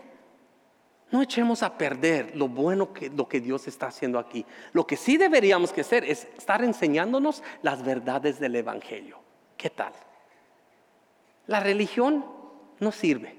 No 1.10 1.20
echemos 1.20 1.62
a 1.62 1.76
perder 1.76 2.34
lo 2.36 2.48
bueno 2.48 2.92
que 2.92 3.10
lo 3.10 3.28
que 3.28 3.40
Dios 3.40 3.68
está 3.68 3.88
haciendo 3.88 4.18
aquí. 4.18 4.46
Lo 4.72 4.86
que 4.86 4.96
sí 4.96 5.18
deberíamos 5.18 5.72
que 5.72 5.82
hacer 5.82 6.04
es 6.04 6.26
estar 6.38 6.64
enseñándonos 6.64 7.42
las 7.60 7.82
verdades 7.82 8.40
del 8.40 8.56
evangelio. 8.56 9.18
¿Qué 9.56 9.68
tal? 9.68 9.92
La 11.46 11.60
religión 11.60 12.24
no 12.78 12.92
sirve. 12.92 13.36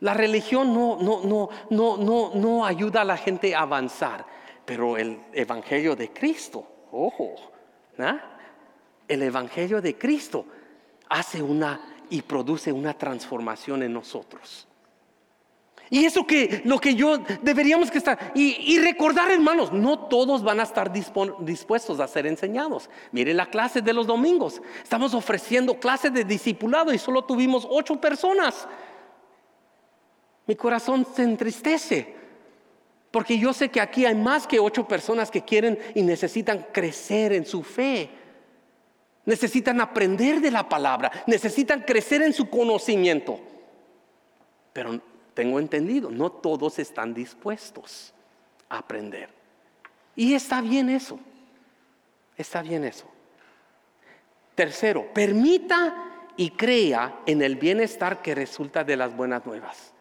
La 0.00 0.14
religión 0.14 0.72
no, 0.72 0.96
no, 1.00 1.22
no, 1.24 1.48
no, 1.70 1.96
no, 1.96 2.34
no 2.34 2.64
ayuda 2.64 3.02
a 3.02 3.04
la 3.04 3.16
gente 3.16 3.54
a 3.54 3.62
avanzar, 3.62 4.24
pero 4.64 4.96
el 4.96 5.20
evangelio 5.32 5.94
de 5.94 6.10
Cristo, 6.10 6.66
ojo, 6.90 7.34
¿ah? 7.98 8.38
El 9.10 9.22
Evangelio 9.22 9.82
de 9.82 9.98
Cristo 9.98 10.46
hace 11.08 11.42
una 11.42 11.80
y 12.08 12.22
produce 12.22 12.72
una 12.72 12.94
transformación 12.94 13.82
en 13.82 13.92
nosotros. 13.92 14.68
Y 15.92 16.04
eso 16.04 16.24
que 16.24 16.62
lo 16.64 16.78
que 16.78 16.94
yo 16.94 17.18
deberíamos 17.42 17.90
que 17.90 17.98
estar 17.98 18.32
y, 18.36 18.78
recordar, 18.78 19.28
hermanos, 19.32 19.72
no 19.72 20.06
todos 20.06 20.44
van 20.44 20.60
a 20.60 20.62
estar 20.62 20.92
dispuestos 20.92 21.98
a 21.98 22.06
ser 22.06 22.28
enseñados. 22.28 22.88
Miren 23.10 23.36
la 23.36 23.46
clase 23.46 23.82
de 23.82 23.92
los 23.92 24.06
domingos. 24.06 24.62
Estamos 24.80 25.14
ofreciendo 25.14 25.80
clases 25.80 26.14
de 26.14 26.24
discipulado 26.24 26.94
y 26.94 26.98
solo 26.98 27.24
tuvimos 27.24 27.66
ocho 27.68 28.00
personas. 28.00 28.68
Mi 30.46 30.54
corazón 30.54 31.04
se 31.12 31.24
entristece. 31.24 32.14
Porque 33.10 33.36
yo 33.36 33.52
sé 33.52 33.68
que 33.68 33.80
aquí 33.80 34.06
hay 34.06 34.14
más 34.14 34.46
que 34.46 34.60
ocho 34.60 34.86
personas 34.86 35.32
que 35.32 35.42
quieren 35.42 35.76
y 35.96 36.02
necesitan 36.02 36.66
crecer 36.72 37.32
en 37.32 37.44
su 37.44 37.64
fe. 37.64 38.19
Necesitan 39.24 39.80
aprender 39.80 40.40
de 40.40 40.50
la 40.50 40.68
palabra, 40.68 41.10
necesitan 41.26 41.82
crecer 41.82 42.22
en 42.22 42.32
su 42.32 42.48
conocimiento. 42.48 43.38
Pero 44.72 45.00
tengo 45.34 45.58
entendido, 45.58 46.10
no 46.10 46.30
todos 46.30 46.78
están 46.78 47.12
dispuestos 47.12 48.12
a 48.68 48.78
aprender. 48.78 49.28
Y 50.16 50.34
está 50.34 50.60
bien 50.60 50.88
eso, 50.88 51.18
está 52.36 52.62
bien 52.62 52.84
eso. 52.84 53.06
Tercero, 54.54 55.12
permita 55.12 56.10
y 56.36 56.50
crea 56.50 57.20
en 57.26 57.42
el 57.42 57.56
bienestar 57.56 58.22
que 58.22 58.34
resulta 58.34 58.84
de 58.84 58.96
las 58.96 59.14
buenas 59.14 59.44
nuevas. 59.44 59.92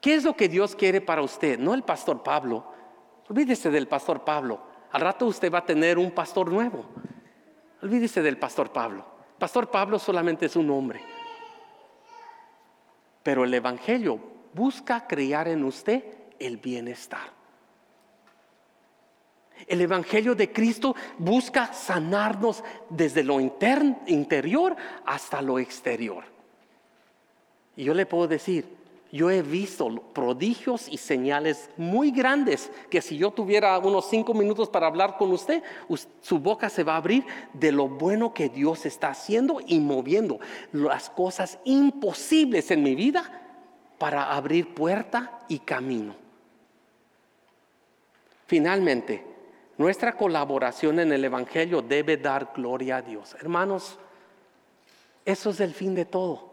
¿Qué 0.00 0.14
es 0.14 0.24
lo 0.24 0.36
que 0.36 0.48
Dios 0.48 0.74
quiere 0.74 1.00
para 1.00 1.22
usted? 1.22 1.58
No 1.58 1.74
el 1.74 1.82
pastor 1.82 2.22
Pablo. 2.22 2.64
Olvídese 3.28 3.70
del 3.70 3.88
pastor 3.88 4.24
Pablo. 4.24 4.60
Al 4.92 5.00
rato 5.00 5.26
usted 5.26 5.52
va 5.52 5.58
a 5.58 5.66
tener 5.66 5.98
un 5.98 6.10
pastor 6.10 6.50
nuevo. 6.50 6.86
Olvídese 7.82 8.22
del 8.22 8.38
pastor 8.38 8.72
Pablo. 8.72 9.04
Pastor 9.38 9.70
Pablo 9.70 9.98
solamente 9.98 10.46
es 10.46 10.56
un 10.56 10.70
hombre. 10.70 11.00
Pero 13.22 13.44
el 13.44 13.54
Evangelio 13.54 14.18
busca 14.52 15.06
crear 15.06 15.48
en 15.48 15.64
usted 15.64 16.02
el 16.38 16.56
bienestar. 16.56 17.38
El 19.66 19.80
Evangelio 19.80 20.34
de 20.34 20.52
Cristo 20.52 20.94
busca 21.18 21.72
sanarnos 21.72 22.62
desde 22.88 23.24
lo 23.24 23.40
interior 23.40 24.76
hasta 25.04 25.42
lo 25.42 25.58
exterior. 25.58 26.24
Y 27.76 27.84
yo 27.84 27.94
le 27.94 28.06
puedo 28.06 28.26
decir, 28.28 28.77
yo 29.10 29.30
he 29.30 29.40
visto 29.42 29.88
prodigios 30.12 30.88
y 30.88 30.98
señales 30.98 31.70
muy 31.76 32.10
grandes 32.10 32.70
que 32.90 33.00
si 33.00 33.16
yo 33.16 33.30
tuviera 33.30 33.78
unos 33.78 34.08
cinco 34.10 34.34
minutos 34.34 34.68
para 34.68 34.86
hablar 34.86 35.16
con 35.16 35.32
usted, 35.32 35.62
su 36.20 36.38
boca 36.38 36.68
se 36.68 36.84
va 36.84 36.94
a 36.94 36.98
abrir 36.98 37.24
de 37.54 37.72
lo 37.72 37.88
bueno 37.88 38.34
que 38.34 38.48
Dios 38.48 38.84
está 38.84 39.08
haciendo 39.08 39.60
y 39.66 39.80
moviendo 39.80 40.40
las 40.72 41.08
cosas 41.08 41.58
imposibles 41.64 42.70
en 42.70 42.82
mi 42.82 42.94
vida 42.94 43.46
para 43.98 44.34
abrir 44.34 44.74
puerta 44.74 45.40
y 45.48 45.60
camino. 45.60 46.14
Finalmente, 48.46 49.24
nuestra 49.78 50.16
colaboración 50.16 51.00
en 51.00 51.12
el 51.12 51.24
Evangelio 51.24 51.80
debe 51.80 52.16
dar 52.16 52.52
gloria 52.54 52.98
a 52.98 53.02
Dios. 53.02 53.34
Hermanos, 53.40 53.98
eso 55.24 55.50
es 55.50 55.60
el 55.60 55.72
fin 55.72 55.94
de 55.94 56.04
todo. 56.04 56.47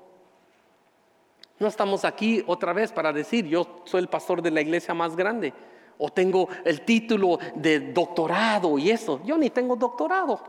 No 1.60 1.68
estamos 1.68 2.04
aquí 2.04 2.44
otra 2.48 2.74
vez 2.74 2.92
para 2.92 3.14
decir, 3.14 3.46
yo 3.46 3.82
soy 3.86 4.02
el 4.02 4.10
pastor 4.10 4.42
de 4.42 4.52
la 4.52 4.62
iglesia 4.62 4.94
más 4.94 5.16
grande 5.16 5.54
o 5.98 6.10
tengo 6.10 6.50
el 6.64 6.82
título 6.82 7.40
de 7.56 7.80
doctorado 7.92 8.78
y 8.78 8.92
eso. 8.92 9.22
Yo 9.24 9.38
ni 9.38 9.50
tengo 9.50 9.76
doctorado. 9.76 10.42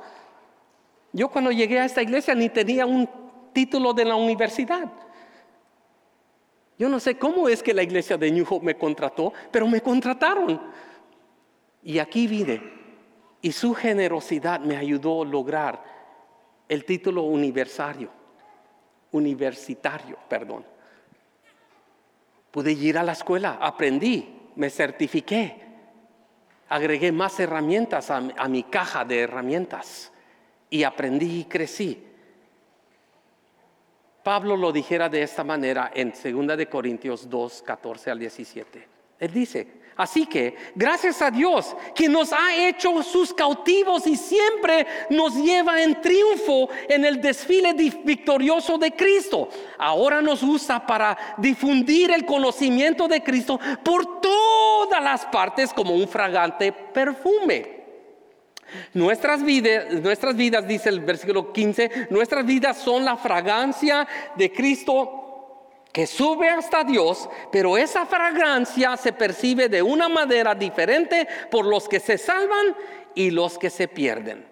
Yo 1.13 1.29
cuando 1.29 1.51
llegué 1.51 1.79
a 1.79 1.85
esta 1.85 2.03
iglesia 2.03 2.35
ni 2.35 2.49
tenía 2.49 2.85
un 2.87 3.09
título 3.53 3.93
de 3.93 4.05
la 4.05 4.17
universidad. 4.17 4.91
Yo 6.79 6.89
no 6.89 7.01
sé 7.01 7.17
cómo 7.17 7.49
es 7.49 7.63
que 7.63 7.73
la 7.73 7.83
iglesia 7.83 8.19
de 8.19 8.31
New 8.31 8.45
Hope 8.49 8.67
me 8.67 8.77
contrató, 8.77 9.33
pero 9.51 9.67
me 9.67 9.81
contrataron. 9.81 10.61
Y 11.83 11.99
aquí 11.99 12.27
vine. 12.27 12.61
Y 13.41 13.53
su 13.53 13.75
generosidad 13.75 14.61
me 14.61 14.77
ayudó 14.77 15.23
a 15.23 15.27
lograr 15.27 15.83
el 16.69 16.85
título 16.85 17.23
universitario. 17.23 18.11
Universitario, 19.13 20.19
perdón. 20.29 20.76
Pude 22.57 22.73
ir 22.73 22.97
a 22.97 23.03
la 23.03 23.13
escuela, 23.13 23.59
aprendí, 23.61 24.35
me 24.55 24.71
certifiqué, 24.71 25.61
agregué 26.71 27.13
más 27.13 27.39
herramientas 27.39 28.11
a, 28.11 28.49
mi 28.49 28.63
caja 28.63 29.05
de 29.05 29.21
herramientas 29.21 30.11
y 30.71 30.83
aprendí 30.83 31.41
y 31.41 31.45
crecí. 31.45 32.03
Pablo 34.23 34.57
lo 34.57 34.73
dijera 34.73 35.11
de 35.11 35.21
esta 35.21 35.45
manera 35.45 35.91
en 35.95 36.15
2 36.15 36.57
de 36.57 36.67
Corintios 36.67 37.29
2, 37.29 37.61
14 37.61 38.11
al 38.11 38.19
17. 38.21 38.89
Él 39.19 39.33
dice, 39.35 39.69
Así 39.97 40.27
que, 40.27 40.55
gracias 40.75 41.23
a 41.23 41.31
Dios 41.31 41.75
que 41.95 42.07
nos 42.07 42.31
ha 42.31 42.55
hecho 42.55 43.03
sus 43.03 43.33
cautivos 43.33 44.07
y 44.07 44.17
siempre 44.17 44.87
nos 45.09 45.35
lleva 45.35 45.83
en 45.83 46.01
triunfo 46.03 46.69
en 46.87 47.07
el 47.07 47.21
desfile 47.21 47.73
victorioso 47.73 48.77
de 48.77 48.93
Cristo. 48.93 49.49
Ahora 49.79 50.21
nos 50.21 50.43
usa 50.43 50.87
para 50.87 51.17
difundir 51.39 52.11
el 52.11 52.27
conocimiento 52.27 53.09
de 53.09 53.23
Cristo 53.23 53.59
por 53.83 54.21
todas 54.21 55.03
las 55.03 55.25
partes 55.27 55.73
como 55.73 55.95
un 55.95 56.07
fragante 56.07 56.73
perfume. 56.73 57.77
Nuestras 58.93 59.43
vidas, 59.43 59.93
nuestras 60.03 60.37
vidas, 60.37 60.69
dice 60.69 60.91
el 60.91 61.01
versículo 61.01 61.53
15, 61.53 62.09
nuestras 62.11 62.45
vidas 62.45 62.77
son 62.77 63.05
la 63.05 63.17
fragancia 63.17 64.07
de 64.35 64.53
Cristo 64.53 65.26
que 65.97 66.07
sube 66.07 66.51
hasta 66.51 66.85
Dios, 66.85 67.27
pero 67.51 67.79
esa 67.79 68.05
fragancia 68.05 68.99
se 68.99 69.15
percibe 69.15 69.71
de 69.71 69.81
una 69.81 70.11
manera 70.11 70.55
diferente 70.55 71.27
por 71.51 71.65
los 71.65 71.89
que 71.89 72.01
se 72.01 72.19
salvan 72.19 72.77
y 73.15 73.31
los 73.31 73.57
que 73.57 73.71
se 73.71 73.89
pierden. 73.89 74.47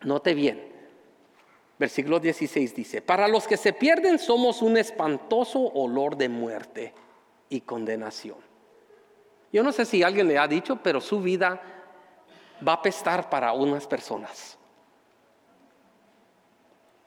Note 0.00 0.32
bien, 0.32 0.66
versículo 1.78 2.20
16 2.20 2.74
dice, 2.74 3.02
para 3.02 3.28
los 3.28 3.46
que 3.46 3.58
se 3.58 3.74
pierden 3.74 4.18
somos 4.18 4.62
un 4.62 4.78
espantoso 4.78 5.60
olor 5.60 6.16
de 6.16 6.30
muerte 6.30 6.94
y 7.50 7.60
condenación. 7.60 8.38
Yo 9.52 9.62
no 9.62 9.72
sé 9.72 9.84
si 9.84 10.02
alguien 10.02 10.26
le 10.26 10.38
ha 10.38 10.48
dicho, 10.48 10.76
pero 10.76 11.02
su 11.02 11.20
vida 11.20 11.60
va 12.66 12.72
a 12.72 12.80
pestar 12.80 13.28
para 13.28 13.52
unas 13.52 13.86
personas. 13.86 14.56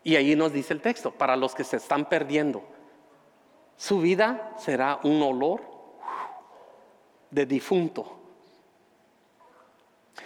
Y 0.03 0.17
ahí 0.17 0.35
nos 0.35 0.53
dice 0.53 0.71
el 0.71 0.81
texto, 0.81 1.09
para 1.09 1.35
los 1.35 1.55
que 1.55 1.63
se 1.63 1.77
están 1.77 2.07
perdiendo 2.07 2.77
su 3.79 4.01
vida 4.01 4.55
será 4.57 4.99
un 5.03 5.21
olor 5.21 5.61
de 7.31 7.45
difunto. 7.45 8.19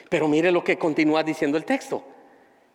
Pero 0.09 0.27
mire 0.27 0.51
lo 0.51 0.63
que 0.63 0.79
continúa 0.79 1.21
diciendo 1.21 1.55
el 1.55 1.63
texto. 1.63 2.03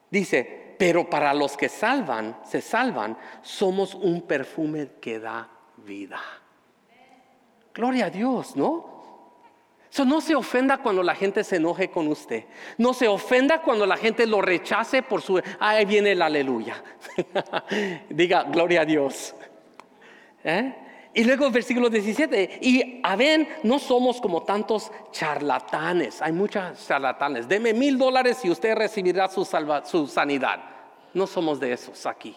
Dice, 0.09 0.77
pero 0.79 1.11
para 1.11 1.35
los 1.35 1.57
que 1.57 1.69
salvan, 1.69 2.38
se 2.45 2.61
salvan, 2.61 3.19
somos 3.43 3.93
un 3.93 4.23
perfume 4.23 4.91
que 5.01 5.19
da 5.19 5.49
vida. 5.79 6.21
Gloria 7.75 8.07
a 8.07 8.11
Dios, 8.11 8.55
¿no? 8.55 8.99
no 10.05 10.21
se 10.21 10.37
ofenda 10.37 10.79
cuando 10.79 11.03
la 11.03 11.17
gente 11.17 11.43
se 11.43 11.57
enoje 11.57 11.91
con 11.91 12.07
usted. 12.07 12.45
No 12.77 12.95
se 12.95 13.09
ofenda 13.09 13.62
cuando 13.62 13.85
la 13.85 13.97
gente 13.97 14.29
lo 14.29 14.41
rechace 14.41 15.03
por 15.03 15.23
su... 15.23 15.43
Ahí 15.59 15.85
viene 15.87 16.12
el 16.12 16.23
aleluya. 16.23 16.85
Diga, 18.09 18.45
gloria 18.45 18.83
a 18.83 18.85
Dios. 18.85 19.35
¿Eh? 20.44 20.74
Y 21.14 21.24
luego 21.24 21.51
versículo 21.51 21.88
17, 21.90 22.59
y 22.61 23.01
a 23.03 23.16
ver, 23.16 23.61
no 23.64 23.79
somos 23.79 24.20
como 24.20 24.42
tantos 24.42 24.92
charlatanes, 25.11 26.22
hay 26.22 26.33
muchos 26.33 26.87
charlatanes, 26.87 27.48
deme 27.48 27.72
mil 27.72 27.98
dólares 27.98 28.44
y 28.44 28.51
usted 28.51 28.77
recibirá 28.77 29.29
su, 29.29 29.44
su 29.85 30.07
sanidad. 30.07 30.61
No 31.14 31.27
somos 31.27 31.59
de 31.59 31.72
esos 31.72 32.07
aquí. 32.07 32.37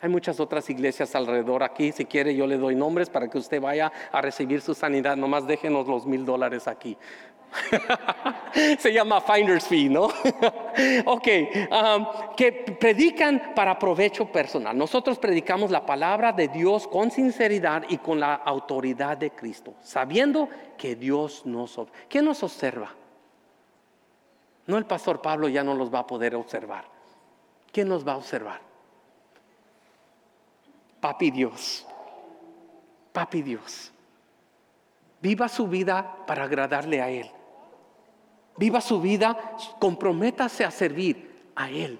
Hay 0.00 0.08
muchas 0.08 0.40
otras 0.40 0.68
iglesias 0.68 1.14
alrededor 1.14 1.62
aquí. 1.62 1.92
Si 1.92 2.04
quiere, 2.04 2.34
yo 2.34 2.46
le 2.46 2.58
doy 2.58 2.74
nombres 2.74 3.08
para 3.08 3.28
que 3.28 3.38
usted 3.38 3.60
vaya 3.60 3.92
a 4.10 4.20
recibir 4.20 4.60
su 4.60 4.74
sanidad. 4.74 5.16
Nomás 5.16 5.46
déjenos 5.46 5.86
los 5.86 6.06
mil 6.06 6.24
dólares 6.24 6.66
aquí. 6.66 6.96
Se 8.78 8.92
llama 8.92 9.20
finder's 9.20 9.66
fee, 9.66 9.88
¿no? 9.88 10.04
ok, 11.06 11.28
um, 11.70 12.06
que 12.36 12.52
predican 12.78 13.52
para 13.54 13.78
provecho 13.78 14.26
personal. 14.26 14.76
Nosotros 14.76 15.18
predicamos 15.18 15.70
la 15.70 15.84
palabra 15.84 16.32
de 16.32 16.48
Dios 16.48 16.86
con 16.88 17.10
sinceridad 17.10 17.84
y 17.88 17.98
con 17.98 18.20
la 18.20 18.34
autoridad 18.34 19.16
de 19.16 19.30
Cristo, 19.30 19.74
sabiendo 19.82 20.48
que 20.76 20.96
Dios 20.96 21.44
nos 21.46 21.78
observa. 21.78 22.06
¿Quién 22.08 22.24
nos 22.24 22.42
observa? 22.42 22.90
No 24.66 24.78
el 24.78 24.86
pastor 24.86 25.20
Pablo 25.20 25.48
ya 25.48 25.64
no 25.64 25.74
los 25.74 25.92
va 25.92 26.00
a 26.00 26.06
poder 26.06 26.34
observar. 26.34 26.84
¿Quién 27.72 27.88
nos 27.88 28.06
va 28.06 28.12
a 28.12 28.16
observar? 28.16 28.60
Papi 31.00 31.30
Dios. 31.30 31.86
Papi 33.12 33.42
Dios. 33.42 33.92
Viva 35.20 35.48
su 35.48 35.66
vida 35.66 36.16
para 36.26 36.44
agradarle 36.44 37.00
a 37.00 37.10
Él. 37.10 37.30
Viva 38.56 38.80
su 38.80 39.00
vida, 39.00 39.56
comprométase 39.78 40.64
a 40.64 40.70
servir 40.70 41.50
a 41.54 41.70
Él. 41.70 41.98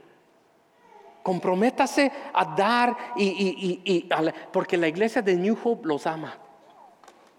Comprométase 1.22 2.10
a 2.32 2.44
dar 2.56 2.96
y, 3.16 4.08
porque 4.52 4.76
la 4.76 4.88
iglesia 4.88 5.22
de 5.22 5.36
New 5.36 5.56
Hope 5.62 5.86
los 5.86 6.06
ama. 6.06 6.36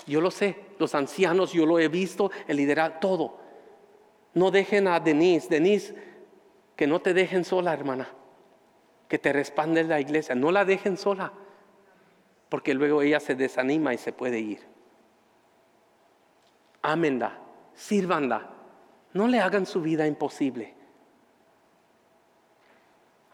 Yo 0.07 0.19
lo 0.21 0.31
sé, 0.31 0.57
los 0.79 0.95
ancianos, 0.95 1.53
yo 1.53 1.65
lo 1.65 1.79
he 1.79 1.87
visto, 1.87 2.31
el 2.47 2.57
liderazgo, 2.57 2.99
todo. 2.99 3.37
No 4.33 4.51
dejen 4.51 4.87
a 4.87 4.99
Denise, 4.99 5.47
Denise, 5.49 5.95
que 6.75 6.87
no 6.87 7.01
te 7.01 7.13
dejen 7.13 7.45
sola, 7.45 7.73
hermana. 7.73 8.09
Que 9.07 9.19
te 9.19 9.31
respalde 9.31 9.83
la 9.83 9.99
iglesia, 9.99 10.33
no 10.33 10.51
la 10.51 10.65
dejen 10.65 10.97
sola 10.97 11.33
porque 12.53 12.75
luego 12.75 13.01
ella 13.01 13.19
se 13.19 13.33
desanima 13.33 13.95
y 13.95 13.97
se 13.97 14.13
puede 14.13 14.37
ir. 14.37 14.59
Ámenla, 16.83 17.39
sírvanla, 17.73 18.47
no 19.13 19.27
le 19.27 19.39
hagan 19.39 19.65
su 19.65 19.81
vida 19.81 20.07
imposible. 20.07 20.73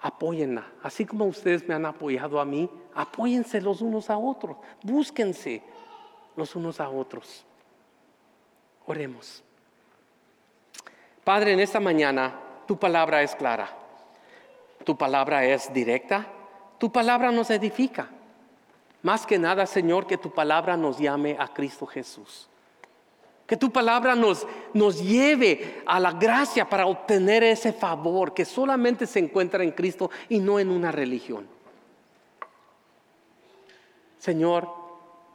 Apóyenla, 0.01 0.65
así 0.81 1.05
como 1.05 1.25
ustedes 1.25 1.67
me 1.67 1.73
han 1.73 1.85
apoyado 1.85 2.39
a 2.39 2.45
mí, 2.45 2.69
apóyense 2.93 3.59
los 3.59 3.81
unos 3.81 4.09
a 4.09 4.17
otros, 4.17 4.57
búsquense 4.81 5.61
los 6.35 6.55
unos 6.55 6.79
a 6.79 6.89
otros. 6.89 7.45
Oremos. 8.85 9.43
Padre, 11.23 11.53
en 11.53 11.59
esta 11.59 11.79
mañana 11.79 12.39
tu 12.65 12.77
palabra 12.79 13.21
es 13.21 13.35
clara, 13.35 13.69
tu 14.83 14.97
palabra 14.97 15.45
es 15.45 15.71
directa, 15.73 16.27
tu 16.77 16.91
palabra 16.91 17.31
nos 17.31 17.49
edifica. 17.49 18.09
Más 19.01 19.25
que 19.25 19.37
nada, 19.37 19.65
Señor, 19.65 20.07
que 20.07 20.17
tu 20.17 20.33
palabra 20.33 20.75
nos 20.75 20.97
llame 20.97 21.37
a 21.39 21.47
Cristo 21.49 21.85
Jesús. 21.85 22.48
Que 23.49 23.57
tu 23.57 23.71
palabra 23.71 24.15
nos, 24.15 24.45
nos 24.75 25.01
lleve 25.01 25.81
a 25.87 25.99
la 25.99 26.11
gracia 26.11 26.69
para 26.69 26.85
obtener 26.85 27.43
ese 27.43 27.73
favor 27.73 28.31
que 28.31 28.45
solamente 28.45 29.07
se 29.07 29.17
encuentra 29.17 29.63
en 29.63 29.71
Cristo 29.71 30.11
y 30.29 30.37
no 30.37 30.59
en 30.59 30.69
una 30.69 30.91
religión. 30.91 31.47
Señor, 34.19 34.69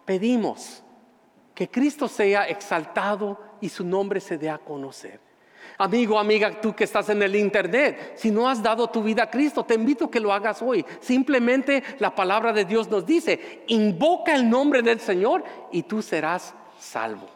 pedimos 0.05 0.85
que 1.57 1.69
Cristo 1.69 2.07
sea 2.07 2.47
exaltado 2.47 3.37
y 3.61 3.69
su 3.69 3.85
nombre 3.85 4.21
se 4.21 4.39
dé 4.39 4.49
a 4.49 4.59
conocer. 4.59 5.19
Amigo, 5.77 6.17
amiga, 6.17 6.61
tú 6.61 6.73
que 6.73 6.85
estás 6.85 7.09
en 7.09 7.21
el 7.21 7.35
internet, 7.35 8.13
si 8.15 8.31
no 8.31 8.49
has 8.49 8.63
dado 8.63 8.87
tu 8.87 9.03
vida 9.03 9.25
a 9.25 9.31
Cristo, 9.31 9.65
te 9.65 9.75
invito 9.75 10.05
a 10.05 10.11
que 10.13 10.21
lo 10.21 10.33
hagas 10.33 10.63
hoy. 10.63 10.87
Simplemente 11.01 11.83
la 11.99 12.15
palabra 12.15 12.53
de 12.53 12.65
Dios 12.65 12.89
nos 12.89 13.05
dice, 13.05 13.65
invoca 13.67 14.37
el 14.37 14.49
nombre 14.49 14.83
del 14.83 15.01
Señor 15.01 15.43
y 15.73 15.83
tú 15.83 16.01
serás 16.01 16.55
salvo. 16.79 17.34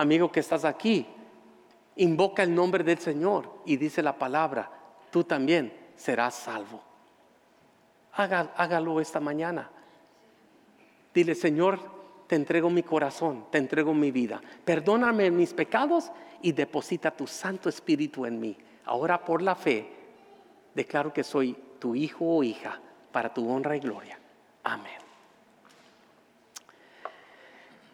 Amigo 0.00 0.32
que 0.32 0.40
estás 0.40 0.64
aquí, 0.64 1.06
invoca 1.96 2.42
el 2.42 2.54
nombre 2.54 2.82
del 2.82 2.96
Señor 2.96 3.60
y 3.66 3.76
dice 3.76 4.02
la 4.02 4.16
palabra, 4.16 4.70
tú 5.10 5.24
también 5.24 5.70
serás 5.94 6.36
salvo. 6.36 6.82
hágalo 8.14 8.98
esta 8.98 9.20
mañana. 9.20 9.68
Dile, 11.12 11.34
Señor, 11.34 11.78
te 12.28 12.34
entrego 12.34 12.70
mi 12.70 12.82
corazón, 12.82 13.44
te 13.50 13.58
entrego 13.58 13.92
mi 13.92 14.10
vida. 14.10 14.40
Perdóname 14.64 15.30
mis 15.30 15.52
pecados 15.52 16.10
y 16.40 16.52
deposita 16.52 17.10
tu 17.10 17.26
Santo 17.26 17.68
Espíritu 17.68 18.24
en 18.24 18.40
mí. 18.40 18.56
Ahora 18.86 19.22
por 19.22 19.42
la 19.42 19.54
fe 19.54 19.86
declaro 20.74 21.12
que 21.12 21.22
soy 21.22 21.54
tu 21.78 21.94
hijo 21.94 22.24
o 22.24 22.42
hija 22.42 22.80
para 23.12 23.34
tu 23.34 23.46
honra 23.50 23.76
y 23.76 23.80
gloria. 23.80 24.18
Amén. 24.64 24.98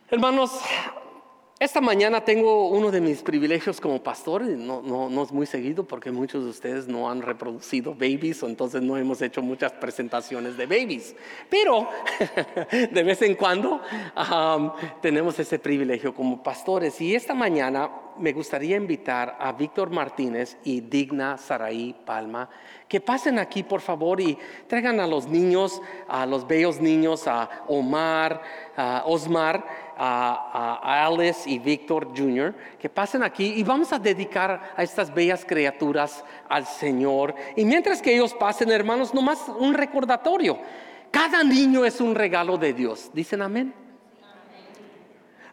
Hermanos, 0.09 0.53
esta 1.59 1.81
mañana 1.81 2.23
tengo 2.23 2.69
uno 2.69 2.91
de 2.91 3.01
mis 3.01 3.23
privilegios 3.23 3.81
como 3.81 4.03
pastor, 4.03 4.43
no, 4.43 4.83
no, 4.83 5.23
es 5.23 5.33
muy 5.33 5.47
seguido 5.47 5.85
porque 5.85 6.11
muchos 6.11 6.45
de 6.45 6.51
ustedes 6.51 6.87
no 6.87 7.11
han 7.11 7.23
reproducido 7.23 7.95
babies, 7.95 8.43
entonces 8.43 8.83
no 8.83 8.99
hemos 8.99 9.23
hecho 9.23 9.41
muchas 9.41 9.73
presentaciones 9.73 10.59
de 10.59 10.67
babies. 10.67 11.17
Pero 11.49 11.89
de 12.71 13.03
vez 13.03 13.23
en 13.23 13.37
cuando 13.37 13.81
tenemos 15.01 15.39
ese 15.39 15.59
privilegio 15.59 16.15
como 16.15 16.43
pastores. 16.43 17.01
Y 17.01 17.15
esta 17.15 17.33
mañana 17.33 17.91
me 18.19 18.35
gustaría 18.35 18.77
invitar 18.77 19.39
a 19.41 19.53
Víctor 19.53 19.89
Martínez 19.89 20.59
y 20.63 20.83
Digna 20.83 21.39
Saraí 21.39 21.97
Palma 22.05 22.51
que 22.89 23.01
pasen 23.01 23.39
aquí 23.39 23.63
por 23.63 23.81
favor 23.81 24.21
y 24.21 24.39
traigan 24.69 25.01
a 25.01 25.07
los 25.07 25.27
niños, 25.27 25.83
a 26.07 26.25
los 26.25 26.47
bellos 26.47 26.81
niños, 26.81 27.27
a 27.27 27.65
Omar, 27.67 28.43
a 28.77 29.03
Osmar 29.07 29.86
a, 29.97 31.07
Alice 31.07 31.49
y 31.49 31.59
Víctor 31.59 32.09
Jr., 32.17 32.55
que 32.79 32.89
pasen 32.89 33.23
aquí 33.23 33.55
y 33.57 33.63
vamos 33.63 33.93
a 33.93 33.99
dedicar 33.99 34.75
a 34.77 34.83
estas 34.83 35.13
bellas 35.13 35.45
criaturas 35.45 36.25
al 36.49 36.67
Señor. 36.67 37.35
Y 37.57 37.65
mientras 37.65 38.03
que 38.03 38.15
ellos 38.15 38.35
pasen, 38.35 38.71
hermanos, 38.71 39.15
nomás 39.15 39.49
un 39.59 39.75
recordatorio. 39.75 40.59
Cada 41.11 41.43
niño 41.43 41.85
es 41.85 42.01
un 42.01 42.15
regalo 42.15 42.59
de 42.59 42.73
Dios. 42.73 43.11
¿Dicen 43.13 43.41
amén? 43.43 43.73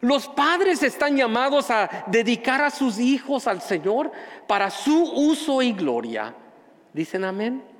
Los 0.00 0.28
padres 0.28 0.82
están 0.82 1.16
llamados 1.16 1.70
a 1.70 2.04
dedicar 2.08 2.60
a 2.60 2.70
sus 2.70 2.98
hijos 2.98 3.46
al 3.46 3.62
Señor 3.62 4.12
para 4.46 4.68
su 4.68 5.02
uso 5.02 5.62
y 5.62 5.72
gloria. 5.72 6.34
¿Dicen 6.92 7.24
amén? 7.24 7.73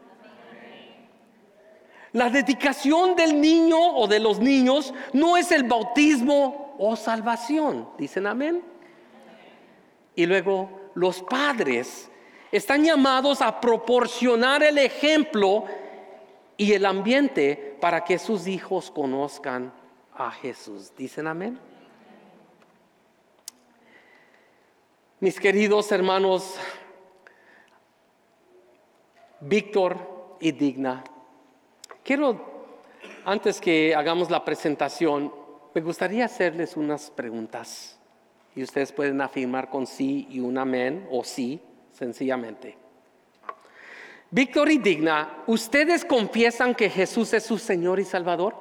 La 2.15 2.31
dedicación 2.31 3.17
del 3.17 3.41
niño 3.41 3.77
o 3.77 4.07
de 4.07 4.21
los 4.21 4.39
niños 4.39 4.95
no 5.13 5.37
es 5.37 5.51
el 5.51 5.65
bautismo 5.65 6.77
o 6.79 6.95
salvación. 6.95 7.89
¿Dicen 7.99 8.29
amén? 8.29 8.63
Y 10.15 10.25
luego 10.25 10.93
los 10.95 11.21
padres 11.25 12.09
están 12.53 12.85
llamados 12.85 13.43
a 13.43 13.61
proporcionar 13.61 14.63
el 14.63 14.79
ejemplo 14.79 15.65
y 16.57 16.73
el 16.73 16.87
ambiente 16.87 17.77
para 17.81 18.05
que 18.05 18.21
sus 18.21 18.47
hijos 18.47 18.93
conozcan 18.93 19.73
a 20.15 20.31
Jesús. 20.31 20.93
¿Dicen 20.97 21.27
amén? 21.27 21.59
Mis 25.19 25.41
queridos 25.41 25.91
hermanos, 25.91 26.55
Víctor 29.41 30.37
y 30.39 30.53
Digna, 30.53 31.03
Quiero, 32.05 32.39
antes 33.25 33.63
que 33.63 33.95
hagamos 33.95 34.31
la 34.31 34.45
presentación, 34.45 35.33
me 35.75 35.81
gustaría 35.81 36.27
hacerles 36.27 36.77
unas 36.77 37.11
preguntas 37.11 37.99
y 38.55 38.63
ustedes 38.63 38.93
pueden 38.93 39.23
afirmar 39.23 39.71
con 39.71 39.87
sí 39.87 40.29
y 40.29 40.39
un 40.39 40.59
amén 40.59 41.09
o 41.11 41.25
sí, 41.25 41.63
sencillamente. 41.93 42.77
Víctor 44.31 44.71
y 44.71 44.77
Digna, 44.77 45.45
¿ustedes 45.47 46.05
confiesan 46.05 46.75
que 46.75 46.91
Jesús 46.91 47.33
es 47.33 47.45
su 47.45 47.57
Señor 47.57 47.99
y 47.99 48.05
Salvador? 48.05 48.55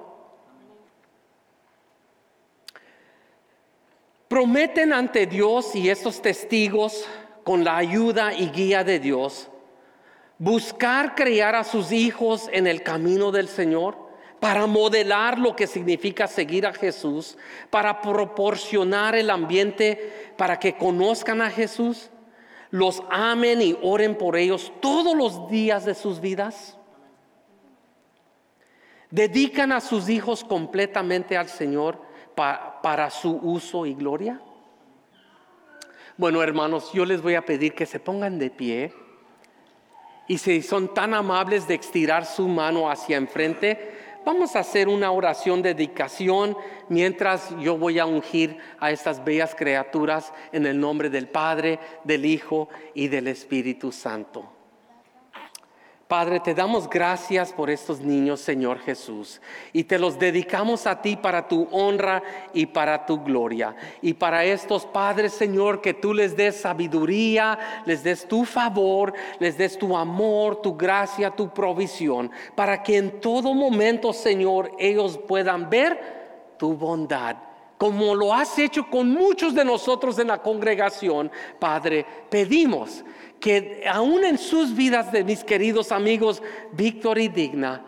¿Prometen 4.29 4.93
ante 4.93 5.25
Dios 5.25 5.75
y 5.75 5.89
estos 5.89 6.21
testigos 6.21 7.05
con 7.43 7.65
la 7.65 7.75
ayuda 7.75 8.33
y 8.33 8.51
guía 8.51 8.85
de 8.85 8.99
Dios, 8.99 9.49
buscar 10.43 11.15
criar 11.15 11.55
a 11.55 11.63
sus 11.63 11.93
hijos 11.93 12.49
en 12.51 12.67
el 12.67 12.83
camino 12.83 13.31
del 13.31 13.47
Señor, 13.47 13.95
para 14.41 14.67
modelar 14.67 15.39
lo 15.39 15.55
que 15.55 15.67
significa 15.67 16.27
seguir 16.27 16.67
a 16.67 16.73
Jesús, 16.73 17.37
para 17.69 18.01
proporcionar 18.01 19.15
el 19.15 19.29
ambiente 19.29 20.33
para 20.35 20.59
que 20.59 20.75
conozcan 20.75 21.41
a 21.41 21.49
Jesús, 21.49 22.09
los 22.71 23.03
amen 23.09 23.61
y 23.61 23.77
oren 23.81 24.17
por 24.17 24.35
ellos 24.35 24.73
todos 24.81 25.15
los 25.15 25.49
días 25.49 25.85
de 25.85 25.95
sus 25.95 26.19
vidas. 26.19 26.77
Dedican 29.11 29.71
a 29.71 29.79
sus 29.79 30.09
hijos 30.09 30.43
completamente 30.43 31.37
al 31.37 31.47
Señor 31.47 32.01
para 32.35 33.09
su 33.11 33.39
uso 33.41 33.85
y 33.85 33.93
gloria. 33.93 34.41
Bueno, 36.17 36.43
hermanos, 36.43 36.91
yo 36.91 37.05
les 37.05 37.21
voy 37.21 37.35
a 37.35 37.45
pedir 37.45 37.73
que 37.75 37.85
se 37.85 38.01
pongan 38.01 38.39
de 38.39 38.49
pie 38.49 39.02
y 40.27 40.37
si 40.37 40.61
son 40.61 40.93
tan 40.93 41.13
amables 41.13 41.67
de 41.67 41.75
estirar 41.75 42.25
su 42.25 42.47
mano 42.47 42.89
hacia 42.89 43.17
enfrente, 43.17 43.91
vamos 44.25 44.55
a 44.55 44.59
hacer 44.59 44.87
una 44.87 45.11
oración 45.11 45.61
de 45.61 45.73
dedicación 45.73 46.55
mientras 46.87 47.49
yo 47.59 47.77
voy 47.77 47.99
a 47.99 48.05
ungir 48.05 48.57
a 48.79 48.91
estas 48.91 49.23
bellas 49.23 49.53
criaturas 49.55 50.33
en 50.51 50.65
el 50.65 50.79
nombre 50.79 51.09
del 51.09 51.27
Padre, 51.27 51.79
del 52.03 52.25
Hijo 52.25 52.69
y 52.93 53.09
del 53.09 53.27
Espíritu 53.27 53.91
Santo. 53.91 54.52
Padre, 56.07 56.41
te 56.41 56.53
damos 56.53 56.89
gracias 56.89 57.53
por 57.53 57.69
estos 57.69 58.01
niños, 58.01 58.41
Señor 58.41 58.79
Jesús, 58.79 59.41
y 59.71 59.85
te 59.85 59.97
los 59.97 60.19
dedicamos 60.19 60.85
a 60.85 61.01
ti 61.01 61.15
para 61.15 61.47
tu 61.47 61.67
honra 61.71 62.21
y 62.53 62.65
para 62.65 63.05
tu 63.05 63.23
gloria. 63.23 63.75
Y 64.01 64.13
para 64.13 64.43
estos 64.43 64.85
padres, 64.85 65.33
Señor, 65.33 65.81
que 65.81 65.93
tú 65.93 66.13
les 66.13 66.35
des 66.35 66.57
sabiduría, 66.57 67.57
les 67.85 68.03
des 68.03 68.27
tu 68.27 68.43
favor, 68.43 69.13
les 69.39 69.57
des 69.57 69.77
tu 69.77 69.95
amor, 69.95 70.61
tu 70.61 70.75
gracia, 70.75 71.31
tu 71.31 71.49
provisión, 71.49 72.29
para 72.53 72.83
que 72.83 72.97
en 72.97 73.21
todo 73.21 73.53
momento, 73.53 74.11
Señor, 74.11 74.71
ellos 74.77 75.17
puedan 75.17 75.69
ver 75.69 76.55
tu 76.57 76.73
bondad 76.75 77.37
como 77.83 78.15
lo 78.15 78.33
has 78.33 78.57
hecho 78.59 78.89
con 78.89 79.09
muchos 79.09 79.53
de 79.53 79.65
nosotros 79.65 80.17
en 80.17 80.27
la 80.27 80.41
congregación, 80.41 81.29
Padre, 81.59 82.05
pedimos 82.29 83.03
que 83.43 83.83
aún 83.91 84.23
en 84.23 84.37
sus 84.37 84.73
vidas 84.73 85.11
de 85.11 85.25
mis 85.25 85.43
queridos 85.43 85.91
amigos 85.91 86.41
Víctor 86.71 87.17
y 87.17 87.27
Digna, 87.27 87.83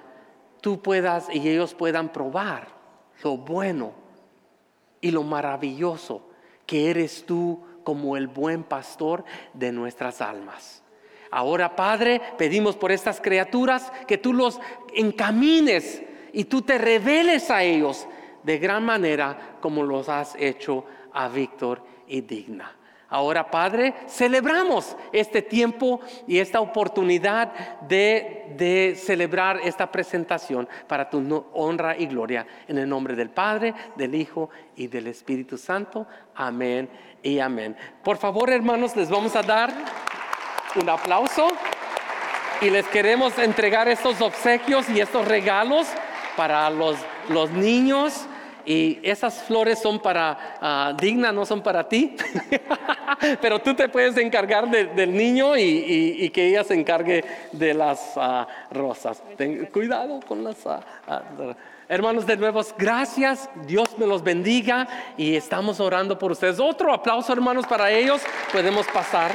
tú 0.59 0.81
puedas 0.81 1.33
y 1.33 1.47
ellos 1.47 1.73
puedan 1.73 2.11
probar 2.11 2.67
lo 3.23 3.37
bueno 3.37 3.93
y 4.99 5.11
lo 5.11 5.23
maravilloso 5.23 6.27
que 6.65 6.89
eres 6.89 7.25
tú 7.25 7.63
como 7.85 8.17
el 8.17 8.27
buen 8.27 8.63
pastor 8.63 9.23
de 9.53 9.71
nuestras 9.71 10.19
almas. 10.19 10.83
Ahora, 11.31 11.73
Padre, 11.73 12.21
pedimos 12.37 12.75
por 12.75 12.91
estas 12.91 13.21
criaturas 13.21 13.93
que 14.09 14.17
tú 14.17 14.33
los 14.33 14.59
encamines 14.93 16.03
y 16.33 16.43
tú 16.43 16.63
te 16.63 16.77
reveles 16.77 17.49
a 17.49 17.63
ellos 17.63 18.09
de 18.43 18.57
gran 18.57 18.83
manera 18.83 19.55
como 19.61 19.83
los 19.83 20.09
has 20.09 20.35
hecho 20.37 20.83
a 21.13 21.29
Víctor 21.29 21.81
y 22.09 22.19
Digna. 22.19 22.75
Ahora, 23.15 23.49
Padre, 23.49 23.93
celebramos 24.09 24.97
este 25.13 25.41
tiempo 25.41 26.01
y 26.27 26.39
esta 26.39 26.59
oportunidad 26.59 27.79
de, 27.87 28.93
celebrar 29.01 29.61
esta 29.63 29.89
presentación 29.89 30.67
para 30.85 31.09
tu 31.09 31.45
honra 31.53 31.95
y 31.97 32.07
gloria. 32.07 32.45
En 32.67 32.77
el 32.77 32.89
nombre 32.89 33.15
del 33.15 33.29
Padre, 33.29 33.73
del 33.95 34.15
Hijo 34.15 34.49
y 34.75 34.87
del 34.87 35.07
Espíritu 35.07 35.57
Santo. 35.57 36.05
Amén 36.35 36.89
y 37.23 37.39
amén. 37.39 37.77
Por 38.03 38.17
favor, 38.17 38.49
hermanos, 38.49 38.93
les 38.97 39.09
vamos 39.09 39.33
a 39.37 39.41
dar 39.43 39.71
un 40.75 40.89
aplauso 40.89 41.47
y 42.59 42.69
les 42.69 42.85
queremos 42.87 43.39
entregar 43.39 43.87
estos 43.87 44.19
obsequios 44.19 44.89
y 44.89 44.99
estos 44.99 45.25
regalos 45.25 45.87
para 46.35 46.69
los, 46.69 46.97
los 47.29 47.49
niños 47.51 48.27
y 48.65 48.99
esas 49.03 49.43
flores 49.43 49.79
son 49.79 49.99
para 49.99 50.57
ah, 50.61 50.93
Digna, 50.99 51.31
no 51.31 51.45
son 51.45 51.61
para 51.61 51.87
ti. 51.87 52.15
Pero 53.41 53.59
tú 53.59 53.73
te 53.75 53.87
puedes 53.89 54.17
encargar 54.17 54.69
del 54.69 55.15
niño 55.15 55.57
y, 55.57 56.29
que 56.31 56.47
ella 56.47 56.63
se 56.63 56.73
encargue 56.73 57.23
de 57.51 57.73
las 57.73 58.13
ah, 58.15 58.47
rosas. 58.71 59.21
Ten 59.37 59.65
cuidado 59.67 60.19
con 60.27 60.43
las... 60.43 60.65
Ah, 60.65 60.81
hermanos, 61.87 62.25
de 62.25 62.37
nuevo, 62.37 62.61
gracias. 62.77 63.49
Dios 63.67 63.97
me 63.97 64.07
los 64.07 64.23
bendiga 64.23 64.87
y 65.17 65.35
estamos 65.35 65.79
orando 65.79 66.17
por 66.17 66.31
ustedes. 66.31 66.59
Otro 66.59 66.93
aplauso, 66.93 67.31
hermanos, 67.31 67.67
para 67.67 67.91
ellos. 67.91 68.21
Podemos 68.51 68.87
pasar. 68.87 69.31